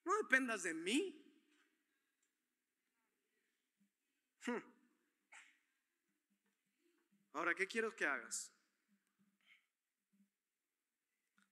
[0.03, 1.23] No dependas de mí.
[4.45, 4.63] Hmm.
[7.33, 8.51] Ahora, ¿qué quiero que hagas?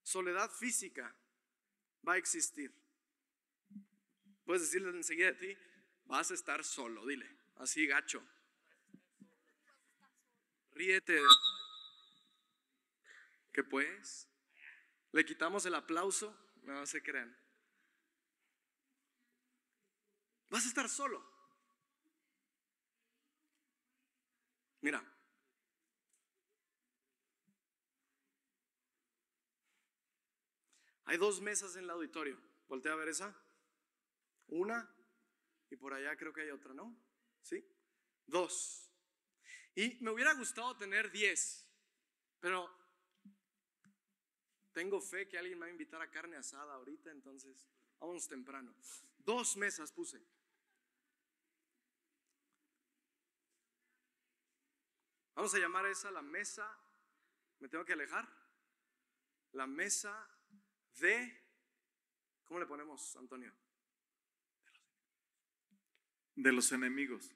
[0.02, 1.16] Soledad física
[2.08, 2.85] va a existir.
[4.46, 5.58] Puedes decirle enseguida a ti,
[6.06, 8.24] vas a estar solo, dile, así gacho.
[10.72, 11.20] Ríete.
[13.52, 14.30] ¿Qué pues?
[15.12, 16.38] ¿Le quitamos el aplauso?
[16.64, 17.36] No se crean.
[20.50, 21.26] Vas a estar solo.
[24.82, 25.04] Mira.
[31.06, 32.40] Hay dos mesas en el auditorio.
[32.68, 33.45] Voltea a ver esa.
[34.48, 34.94] Una
[35.70, 36.96] y por allá creo que hay otra, ¿no?
[37.42, 37.64] ¿Sí?
[38.26, 38.92] Dos.
[39.76, 41.68] Y me hubiera gustado tener diez,
[42.40, 42.70] pero
[44.72, 47.66] tengo fe que alguien me va a invitar a carne asada ahorita, entonces
[48.00, 48.76] vamos temprano.
[49.18, 50.26] Dos mesas puse.
[55.34, 56.66] Vamos a llamar a esa la mesa,
[57.60, 58.26] me tengo que alejar,
[59.52, 60.30] la mesa
[61.00, 61.46] de,
[62.46, 63.54] ¿cómo le ponemos, Antonio?
[66.36, 67.34] De los enemigos.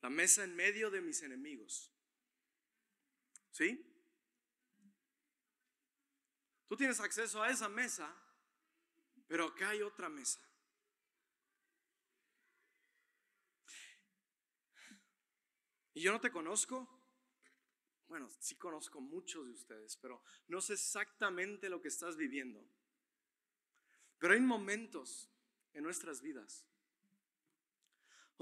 [0.00, 1.92] La mesa en medio de mis enemigos.
[3.52, 3.88] ¿Sí?
[6.66, 8.12] Tú tienes acceso a esa mesa,
[9.28, 10.40] pero acá hay otra mesa.
[15.94, 16.88] Y yo no te conozco.
[18.08, 22.66] Bueno, sí conozco muchos de ustedes, pero no sé exactamente lo que estás viviendo.
[24.18, 25.30] Pero hay momentos
[25.72, 26.66] en nuestras vidas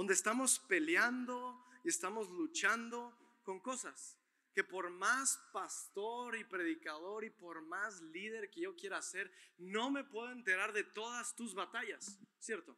[0.01, 4.17] donde estamos peleando y estamos luchando con cosas
[4.55, 9.91] que por más pastor y predicador y por más líder que yo quiera ser, no
[9.91, 12.75] me puedo enterar de todas tus batallas, ¿cierto?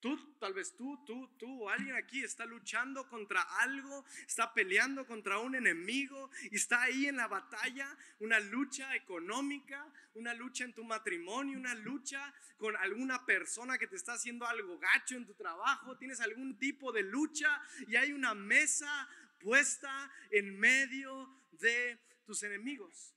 [0.00, 5.04] Tú, tal vez tú, tú, tú o alguien aquí está luchando contra algo, está peleando
[5.04, 10.72] contra un enemigo y está ahí en la batalla, una lucha económica, una lucha en
[10.72, 15.34] tu matrimonio, una lucha con alguna persona que te está haciendo algo gacho en tu
[15.34, 19.08] trabajo, tienes algún tipo de lucha y hay una mesa
[19.40, 23.16] puesta en medio de tus enemigos.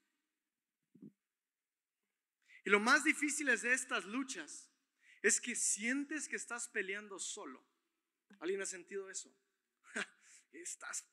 [2.63, 4.70] Y lo más difícil es de estas luchas
[5.21, 7.63] es que sientes que estás peleando solo.
[8.39, 9.33] ¿Alguien ha sentido eso?
[10.51, 11.11] estás peleando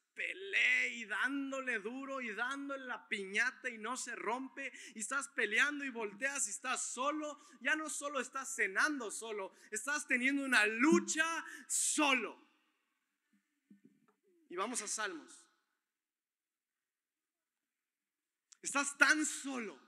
[0.91, 5.91] y dándole duro y dándole la piñata y no se rompe y estás peleando y
[5.91, 11.25] volteas y estás solo, ya no solo estás cenando solo, estás teniendo una lucha
[11.69, 12.37] solo.
[14.51, 15.47] Y vamos a Salmos.
[18.61, 19.88] Estás tan solo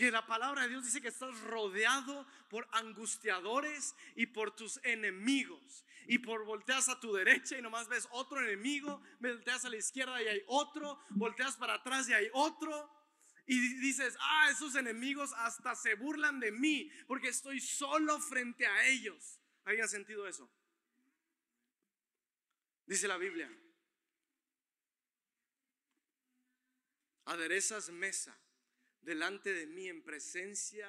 [0.00, 5.84] que la palabra de Dios dice que estás rodeado por angustiadores y por tus enemigos.
[6.06, 10.22] Y por volteas a tu derecha y nomás ves otro enemigo, volteas a la izquierda
[10.22, 12.90] y hay otro, volteas para atrás y hay otro.
[13.44, 18.86] Y dices, ah, esos enemigos hasta se burlan de mí porque estoy solo frente a
[18.86, 19.38] ellos.
[19.64, 20.50] ¿Alguien sentido eso?
[22.86, 23.54] Dice la Biblia.
[27.26, 28.34] Aderezas mesa
[29.02, 30.88] delante de mí en presencia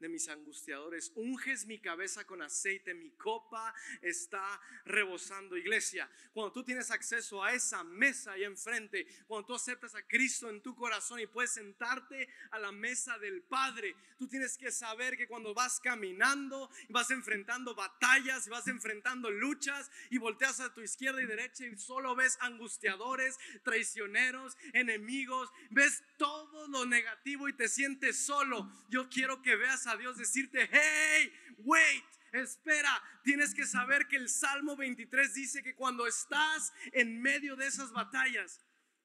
[0.00, 1.12] de mis angustiadores.
[1.14, 5.56] Unges mi cabeza con aceite, mi copa está rebosando.
[5.56, 10.48] Iglesia, cuando tú tienes acceso a esa mesa ahí enfrente, cuando tú aceptas a Cristo
[10.48, 15.16] en tu corazón y puedes sentarte a la mesa del Padre, tú tienes que saber
[15.16, 21.22] que cuando vas caminando vas enfrentando batallas vas enfrentando luchas y volteas a tu izquierda
[21.22, 28.24] y derecha y solo ves angustiadores, traicioneros, enemigos, ves todo lo negativo y te sientes
[28.24, 28.70] solo.
[28.88, 33.02] Yo quiero que veas a Dios decirte, hey, wait, espera.
[33.22, 37.92] Tienes que saber que el Salmo 23 dice que cuando estás en medio de esas
[37.92, 38.60] batallas,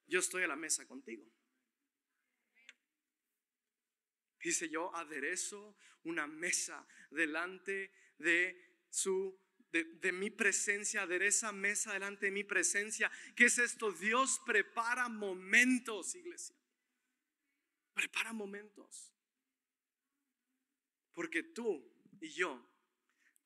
[0.06, 1.24] yo estoy a la mesa contigo.
[4.40, 9.36] Dice yo aderezo una mesa delante de su
[9.72, 13.10] de, de, mi presencia, adereza mesa delante de mi presencia.
[13.34, 13.90] ¿Qué es esto?
[13.92, 16.56] Dios prepara momentos, iglesia.
[17.92, 19.15] Prepara momentos.
[21.16, 21.82] Porque tú
[22.20, 22.62] y yo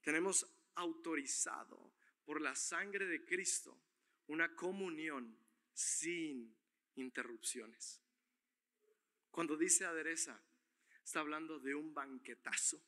[0.03, 0.45] tenemos
[0.75, 1.95] autorizado
[2.25, 3.81] por la sangre de Cristo
[4.27, 5.39] una comunión
[5.73, 6.53] sin
[6.97, 8.03] interrupciones.
[9.31, 10.43] Cuando dice adereza,
[11.05, 12.83] está hablando de un banquetazo.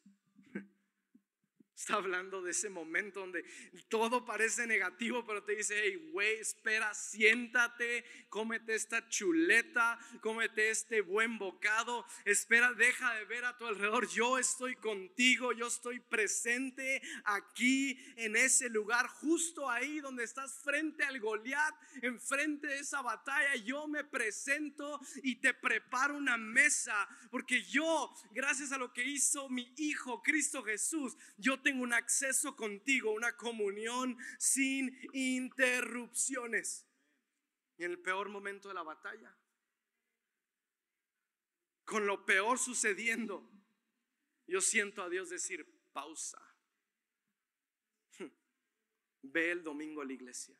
[1.76, 3.44] Está hablando de ese momento donde
[3.88, 11.00] todo parece negativo, pero te dice, hey, güey, espera, siéntate, cómete esta chuleta, cómete este
[11.00, 17.02] buen bocado, espera, deja de ver a tu alrededor, yo estoy contigo, yo estoy presente
[17.24, 23.56] aquí en ese lugar, justo ahí donde estás frente al Goliat, enfrente de esa batalla,
[23.56, 29.48] yo me presento y te preparo una mesa, porque yo, gracias a lo que hizo
[29.48, 36.86] mi Hijo Cristo Jesús, yo tengo un acceso contigo, una comunión sin interrupciones.
[37.78, 39.36] Y en el peor momento de la batalla,
[41.84, 43.50] con lo peor sucediendo,
[44.46, 46.40] yo siento a Dios decir, pausa.
[49.22, 50.58] Ve el domingo a la iglesia.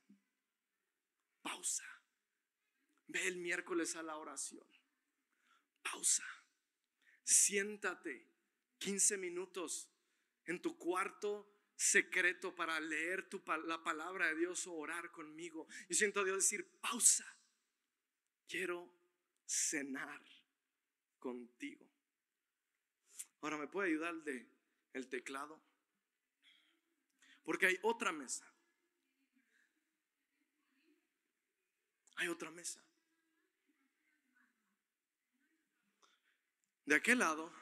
[1.42, 1.84] Pausa.
[3.06, 4.66] Ve el miércoles a la oración.
[5.82, 6.24] Pausa.
[7.24, 8.28] Siéntate
[8.78, 9.90] 15 minutos
[10.46, 13.28] en tu cuarto secreto para leer
[13.64, 15.66] la palabra de Dios o orar conmigo.
[15.88, 17.26] Y siento a Dios decir, pausa.
[18.48, 18.92] Quiero
[19.46, 20.22] cenar
[21.18, 21.88] contigo.
[23.40, 24.48] Ahora, ¿me puede ayudar de,
[24.92, 25.60] el teclado?
[27.42, 28.46] Porque hay otra mesa.
[32.16, 32.84] Hay otra mesa.
[36.84, 37.52] De aquel lado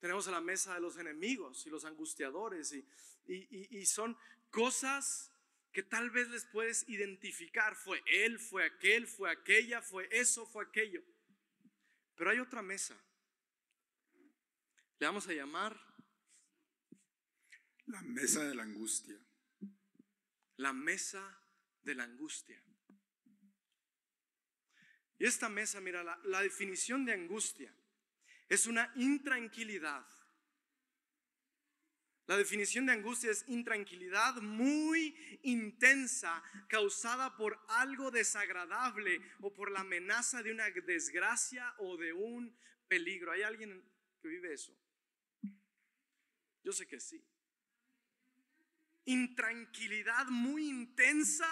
[0.00, 2.86] tenemos a la mesa de los enemigos y los angustiadores y,
[3.26, 4.16] y, son
[4.50, 5.32] cosas
[5.72, 7.74] que tal vez les puedes identificar.
[7.74, 11.02] Fue él, fue aquel, fue aquella, fue eso, fue aquello.
[12.14, 12.96] Pero hay otra mesa.
[14.98, 15.78] Le vamos a llamar
[17.86, 19.18] la mesa de la angustia.
[20.56, 21.40] La mesa
[21.82, 22.62] de la angustia.
[25.18, 27.74] Y esta mesa, mira, la, la definición de angustia
[28.48, 30.06] es una intranquilidad.
[32.26, 39.80] La definición de angustia es intranquilidad muy intensa causada por algo desagradable o por la
[39.80, 42.54] amenaza de una desgracia o de un
[42.86, 43.32] peligro.
[43.32, 43.82] ¿Hay alguien
[44.20, 44.76] que vive eso?
[46.62, 47.24] Yo sé que sí.
[49.06, 51.48] Intranquilidad muy intensa,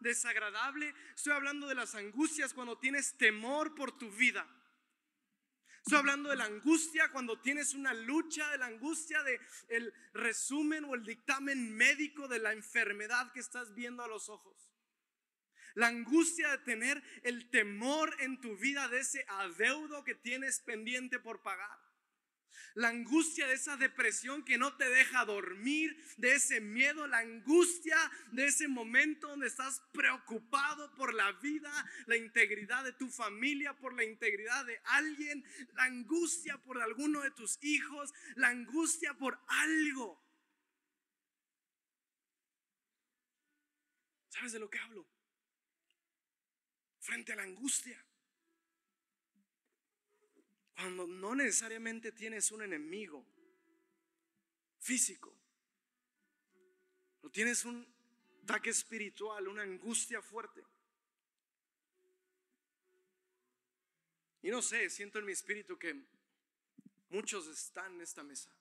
[0.00, 0.92] desagradable.
[1.14, 4.44] Estoy hablando de las angustias cuando tienes temor por tu vida.
[5.86, 9.38] Estoy hablando de la angustia cuando tienes una lucha, de la angustia de
[10.14, 14.68] resumen o el dictamen médico de la enfermedad que estás viendo a los ojos.
[15.74, 21.20] La angustia de tener el temor en tu vida de ese adeudo que tienes pendiente
[21.20, 21.85] por pagar
[22.74, 27.96] la angustia de esa depresión que no te deja dormir, de ese miedo, la angustia
[28.32, 31.72] de ese momento donde estás preocupado por la vida,
[32.06, 35.44] la integridad de tu familia, por la integridad de alguien,
[35.74, 40.22] la angustia por alguno de tus hijos, la angustia por algo.
[44.28, 45.06] ¿Sabes de lo que hablo?
[47.00, 48.05] Frente a la angustia.
[50.76, 53.24] Cuando no necesariamente tienes un enemigo
[54.78, 55.34] físico,
[57.22, 57.86] no tienes un
[58.44, 60.62] ataque espiritual, una angustia fuerte.
[64.42, 65.96] Y no sé, siento en mi espíritu que
[67.08, 68.54] muchos están en esta mesa.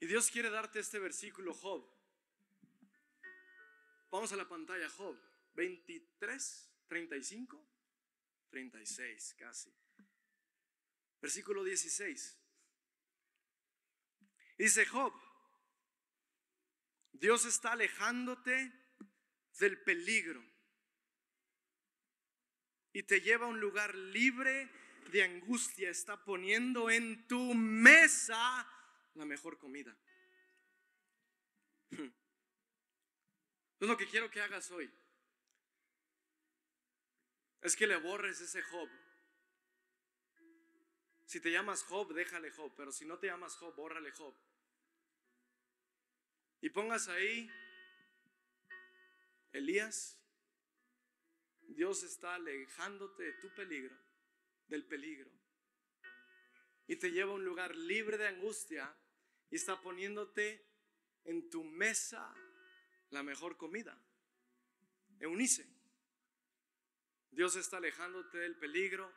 [0.00, 1.88] Y Dios quiere darte este versículo, Job.
[4.10, 5.16] Vamos a la pantalla, Job
[5.54, 7.69] 23, 35.
[8.50, 9.72] 36 casi.
[11.20, 12.38] Versículo 16.
[14.58, 15.12] Dice Job,
[17.12, 18.72] Dios está alejándote
[19.58, 20.44] del peligro
[22.92, 24.70] y te lleva a un lugar libre
[25.10, 25.90] de angustia.
[25.90, 28.68] Está poniendo en tu mesa
[29.14, 29.96] la mejor comida.
[33.80, 34.92] Es lo que quiero que hagas hoy
[37.62, 38.88] es que le borres ese Job.
[41.26, 44.34] Si te llamas Job, déjale Job, pero si no te llamas Job, bórrale Job.
[46.60, 47.50] Y pongas ahí
[49.52, 50.18] Elías,
[51.60, 53.96] Dios está alejándote de tu peligro,
[54.66, 55.30] del peligro.
[56.86, 58.96] Y te lleva a un lugar libre de angustia
[59.50, 60.66] y está poniéndote
[61.24, 62.34] en tu mesa
[63.10, 64.00] la mejor comida.
[65.18, 65.79] Eunice.
[67.30, 69.12] Dios está alejándote del peligro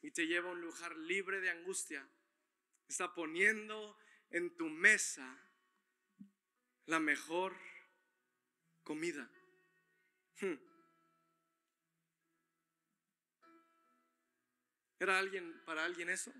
[0.00, 2.08] y te lleva a un lugar libre de angustia.
[2.88, 3.98] Está poniendo
[4.30, 5.38] en tu mesa
[6.86, 7.56] la mejor
[8.82, 9.30] comida.
[10.40, 10.54] Hmm.
[14.98, 16.32] ¿Era alguien para alguien eso?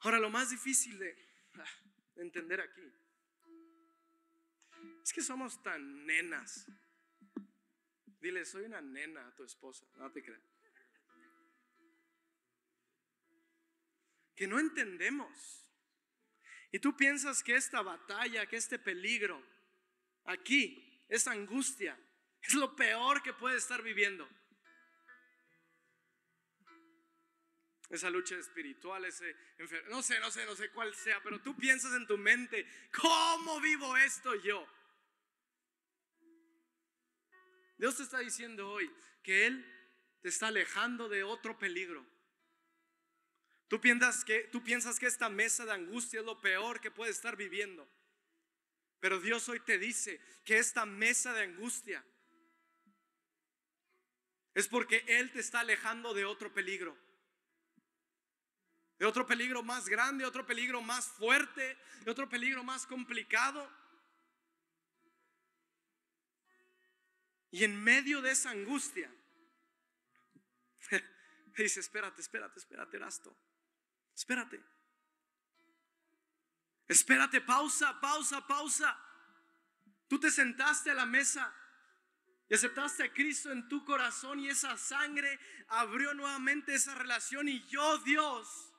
[0.00, 1.16] Ahora lo más difícil de
[1.54, 1.64] ah,
[2.16, 3.03] entender aquí
[5.04, 6.66] es que somos tan nenas.
[8.20, 10.40] Dile, soy una nena a tu esposa, no te creas.
[14.34, 15.68] Que no entendemos.
[16.72, 19.40] Y tú piensas que esta batalla, que este peligro,
[20.24, 21.98] aquí, esa angustia,
[22.40, 24.26] es lo peor que puede estar viviendo.
[27.90, 29.36] Esa lucha espiritual, ese
[29.90, 33.60] no sé, no sé, no sé cuál sea, pero tú piensas en tu mente, ¿cómo
[33.60, 34.66] vivo esto yo?
[37.76, 38.90] Dios te está diciendo hoy
[39.22, 39.64] que Él
[40.20, 42.06] te está alejando de otro peligro
[43.68, 47.16] Tú piensas, que, tú piensas que esta mesa de angustia es lo peor que puedes
[47.16, 47.88] estar viviendo.
[49.00, 52.04] Pero Dios hoy te dice que esta mesa de angustia
[54.54, 56.96] es porque Él te está alejando de otro peligro.
[58.98, 63.68] De otro peligro más grande, otro peligro más fuerte, de otro peligro más complicado.
[67.54, 69.08] Y en medio de esa angustia,
[71.56, 73.32] dice, espérate, espérate, espérate, Erasto.
[74.12, 74.60] Espérate.
[76.88, 78.98] Espérate, pausa, pausa, pausa.
[80.08, 81.54] Tú te sentaste a la mesa
[82.48, 85.38] y aceptaste a Cristo en tu corazón y esa sangre
[85.68, 88.72] abrió nuevamente esa relación y yo, Dios,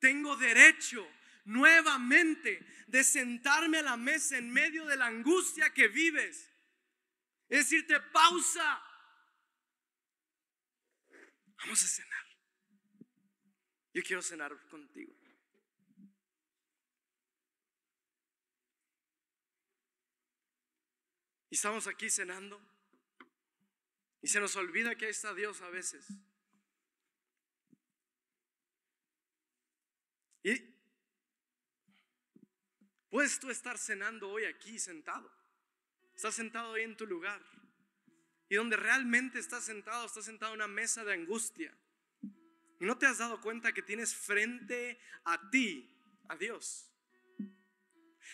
[0.00, 1.08] tengo derecho
[1.44, 6.55] nuevamente de sentarme a la mesa en medio de la angustia que vives.
[7.48, 8.82] Es decirte, pausa.
[11.58, 12.26] Vamos a cenar.
[13.92, 15.14] Yo quiero cenar contigo.
[21.48, 22.60] Y estamos aquí cenando.
[24.20, 26.08] Y se nos olvida que ahí está Dios a veces.
[30.42, 30.76] Y
[33.08, 35.45] puedes tú estar cenando hoy aquí sentado.
[36.16, 37.42] Estás sentado ahí en tu lugar.
[38.48, 41.76] Y donde realmente estás sentado, estás sentado en una mesa de angustia.
[42.80, 45.94] Y no te has dado cuenta que tienes frente a ti
[46.28, 46.90] a Dios.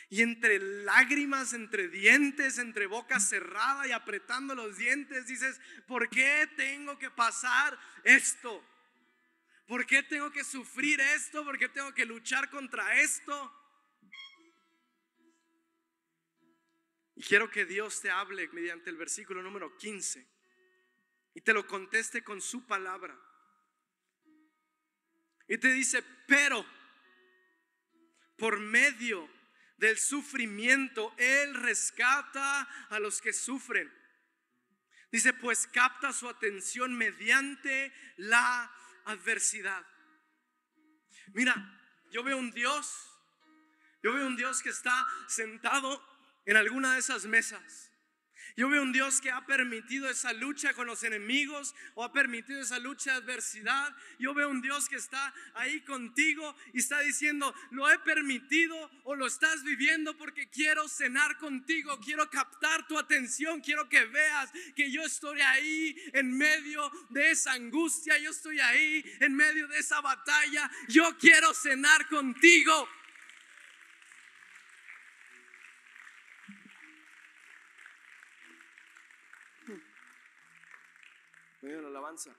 [0.09, 6.49] Y entre lágrimas, entre dientes, entre boca cerrada y apretando los dientes, dices, ¿por qué
[6.57, 8.65] tengo que pasar esto?
[9.67, 11.45] ¿Por qué tengo que sufrir esto?
[11.45, 13.62] ¿Por qué tengo que luchar contra esto?
[17.15, 20.27] Y quiero que Dios te hable mediante el versículo número 15
[21.35, 23.19] y te lo conteste con su palabra.
[25.49, 26.65] Y te dice, pero
[28.37, 29.29] por medio
[29.77, 33.93] del sufrimiento, Él rescata a los que sufren.
[35.11, 38.73] Dice, pues capta su atención mediante la
[39.05, 39.87] adversidad.
[41.35, 41.55] Mira,
[42.11, 43.11] yo veo un Dios,
[44.03, 46.03] yo veo un Dios que está sentado
[46.47, 47.93] en alguna de esas mesas.
[48.57, 52.61] Yo veo un Dios que ha permitido esa lucha con los enemigos o ha permitido
[52.61, 53.97] esa lucha de adversidad.
[54.19, 59.15] Yo veo un Dios que está ahí contigo y está diciendo, lo he permitido o
[59.15, 64.91] lo estás viviendo porque quiero cenar contigo, quiero captar tu atención, quiero que veas que
[64.91, 70.01] yo estoy ahí en medio de esa angustia, yo estoy ahí en medio de esa
[70.03, 72.89] batalla, yo quiero cenar contigo.
[81.63, 82.37] Me la alabanza.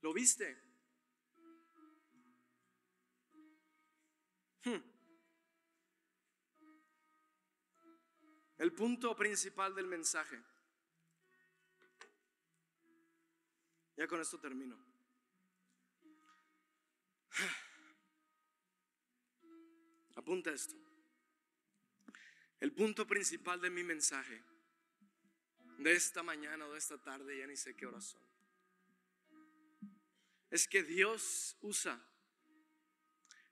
[0.00, 0.58] ¿Lo viste?
[4.64, 4.80] Hmm.
[8.56, 10.42] El punto principal del mensaje.
[13.96, 14.82] Ya con esto termino.
[20.16, 20.76] Apunta esto.
[22.58, 24.55] El punto principal de mi mensaje
[25.78, 28.22] de esta mañana o de esta tarde, ya ni sé qué horas son.
[30.50, 32.00] Es que Dios usa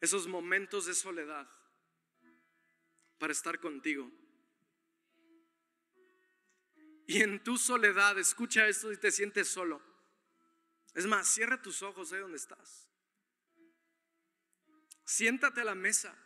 [0.00, 1.48] esos momentos de soledad
[3.18, 4.10] para estar contigo.
[7.06, 9.82] Y en tu soledad, escucha esto y te sientes solo.
[10.94, 12.88] Es más, cierra tus ojos ahí donde estás.
[15.04, 16.16] Siéntate a la mesa.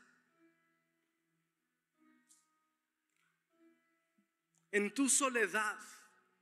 [4.70, 5.78] En tu soledad,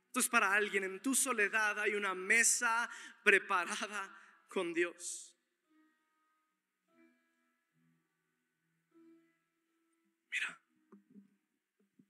[0.07, 2.89] esto es para alguien, en tu soledad hay una mesa
[3.23, 4.15] preparada
[4.47, 5.33] con Dios.
[10.31, 10.61] Mira,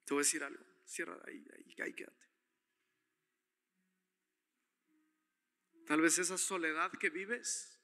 [0.06, 0.66] te voy a decir algo.
[0.86, 2.28] Cierra ahí, ahí, ahí quédate.
[5.86, 7.80] Tal vez esa soledad que vives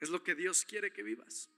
[0.00, 1.50] es lo que Dios quiere que vivas.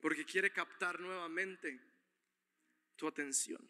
[0.00, 1.78] Porque quiere captar nuevamente
[2.96, 3.68] tu atención.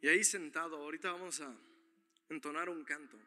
[0.00, 1.56] Y ahí sentado, ahorita vamos a
[2.28, 3.18] entonar un canto.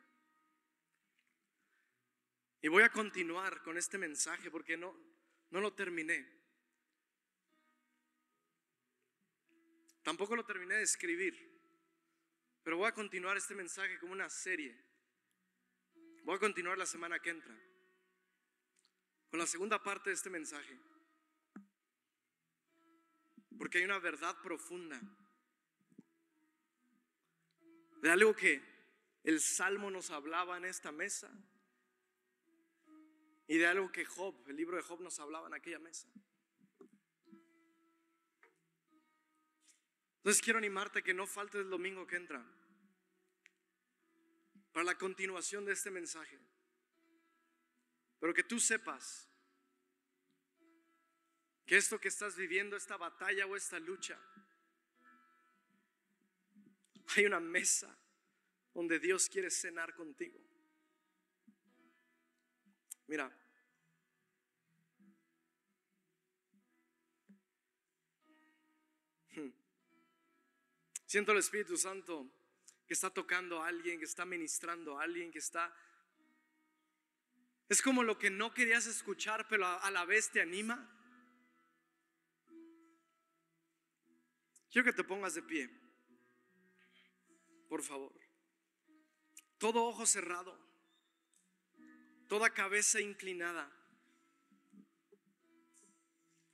[2.62, 4.95] Y voy a continuar con este mensaje porque no,
[5.50, 6.39] no lo terminé.
[10.04, 11.50] Tampoco lo terminé de escribir.
[12.64, 14.89] Pero voy a continuar este mensaje como una serie.
[16.30, 17.59] Voy a continuar la semana que entra
[19.32, 20.80] con la segunda parte de este mensaje.
[23.57, 25.01] Porque hay una verdad profunda
[28.03, 28.61] de algo que
[29.23, 31.32] el Salmo nos hablaba en esta mesa
[33.47, 36.07] y de algo que Job, el libro de Job nos hablaba en aquella mesa.
[40.17, 42.45] Entonces quiero animarte que no falte el domingo que entra
[44.80, 46.39] para la continuación de este mensaje.
[48.17, 49.30] Pero que tú sepas
[51.65, 54.17] que esto que estás viviendo, esta batalla o esta lucha,
[57.13, 57.93] hay una mesa
[58.73, 60.39] donde Dios quiere cenar contigo.
[63.07, 63.38] Mira,
[69.36, 69.49] hmm.
[71.05, 72.39] siento el Espíritu Santo
[72.90, 75.72] que está tocando a alguien, que está ministrando a alguien, que está...
[77.68, 80.90] Es como lo que no querías escuchar, pero a la vez te anima.
[84.72, 85.70] Quiero que te pongas de pie,
[87.68, 88.20] por favor.
[89.60, 90.60] Todo ojo cerrado,
[92.28, 93.72] toda cabeza inclinada.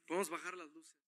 [0.06, 1.05] Podemos bajar las luces.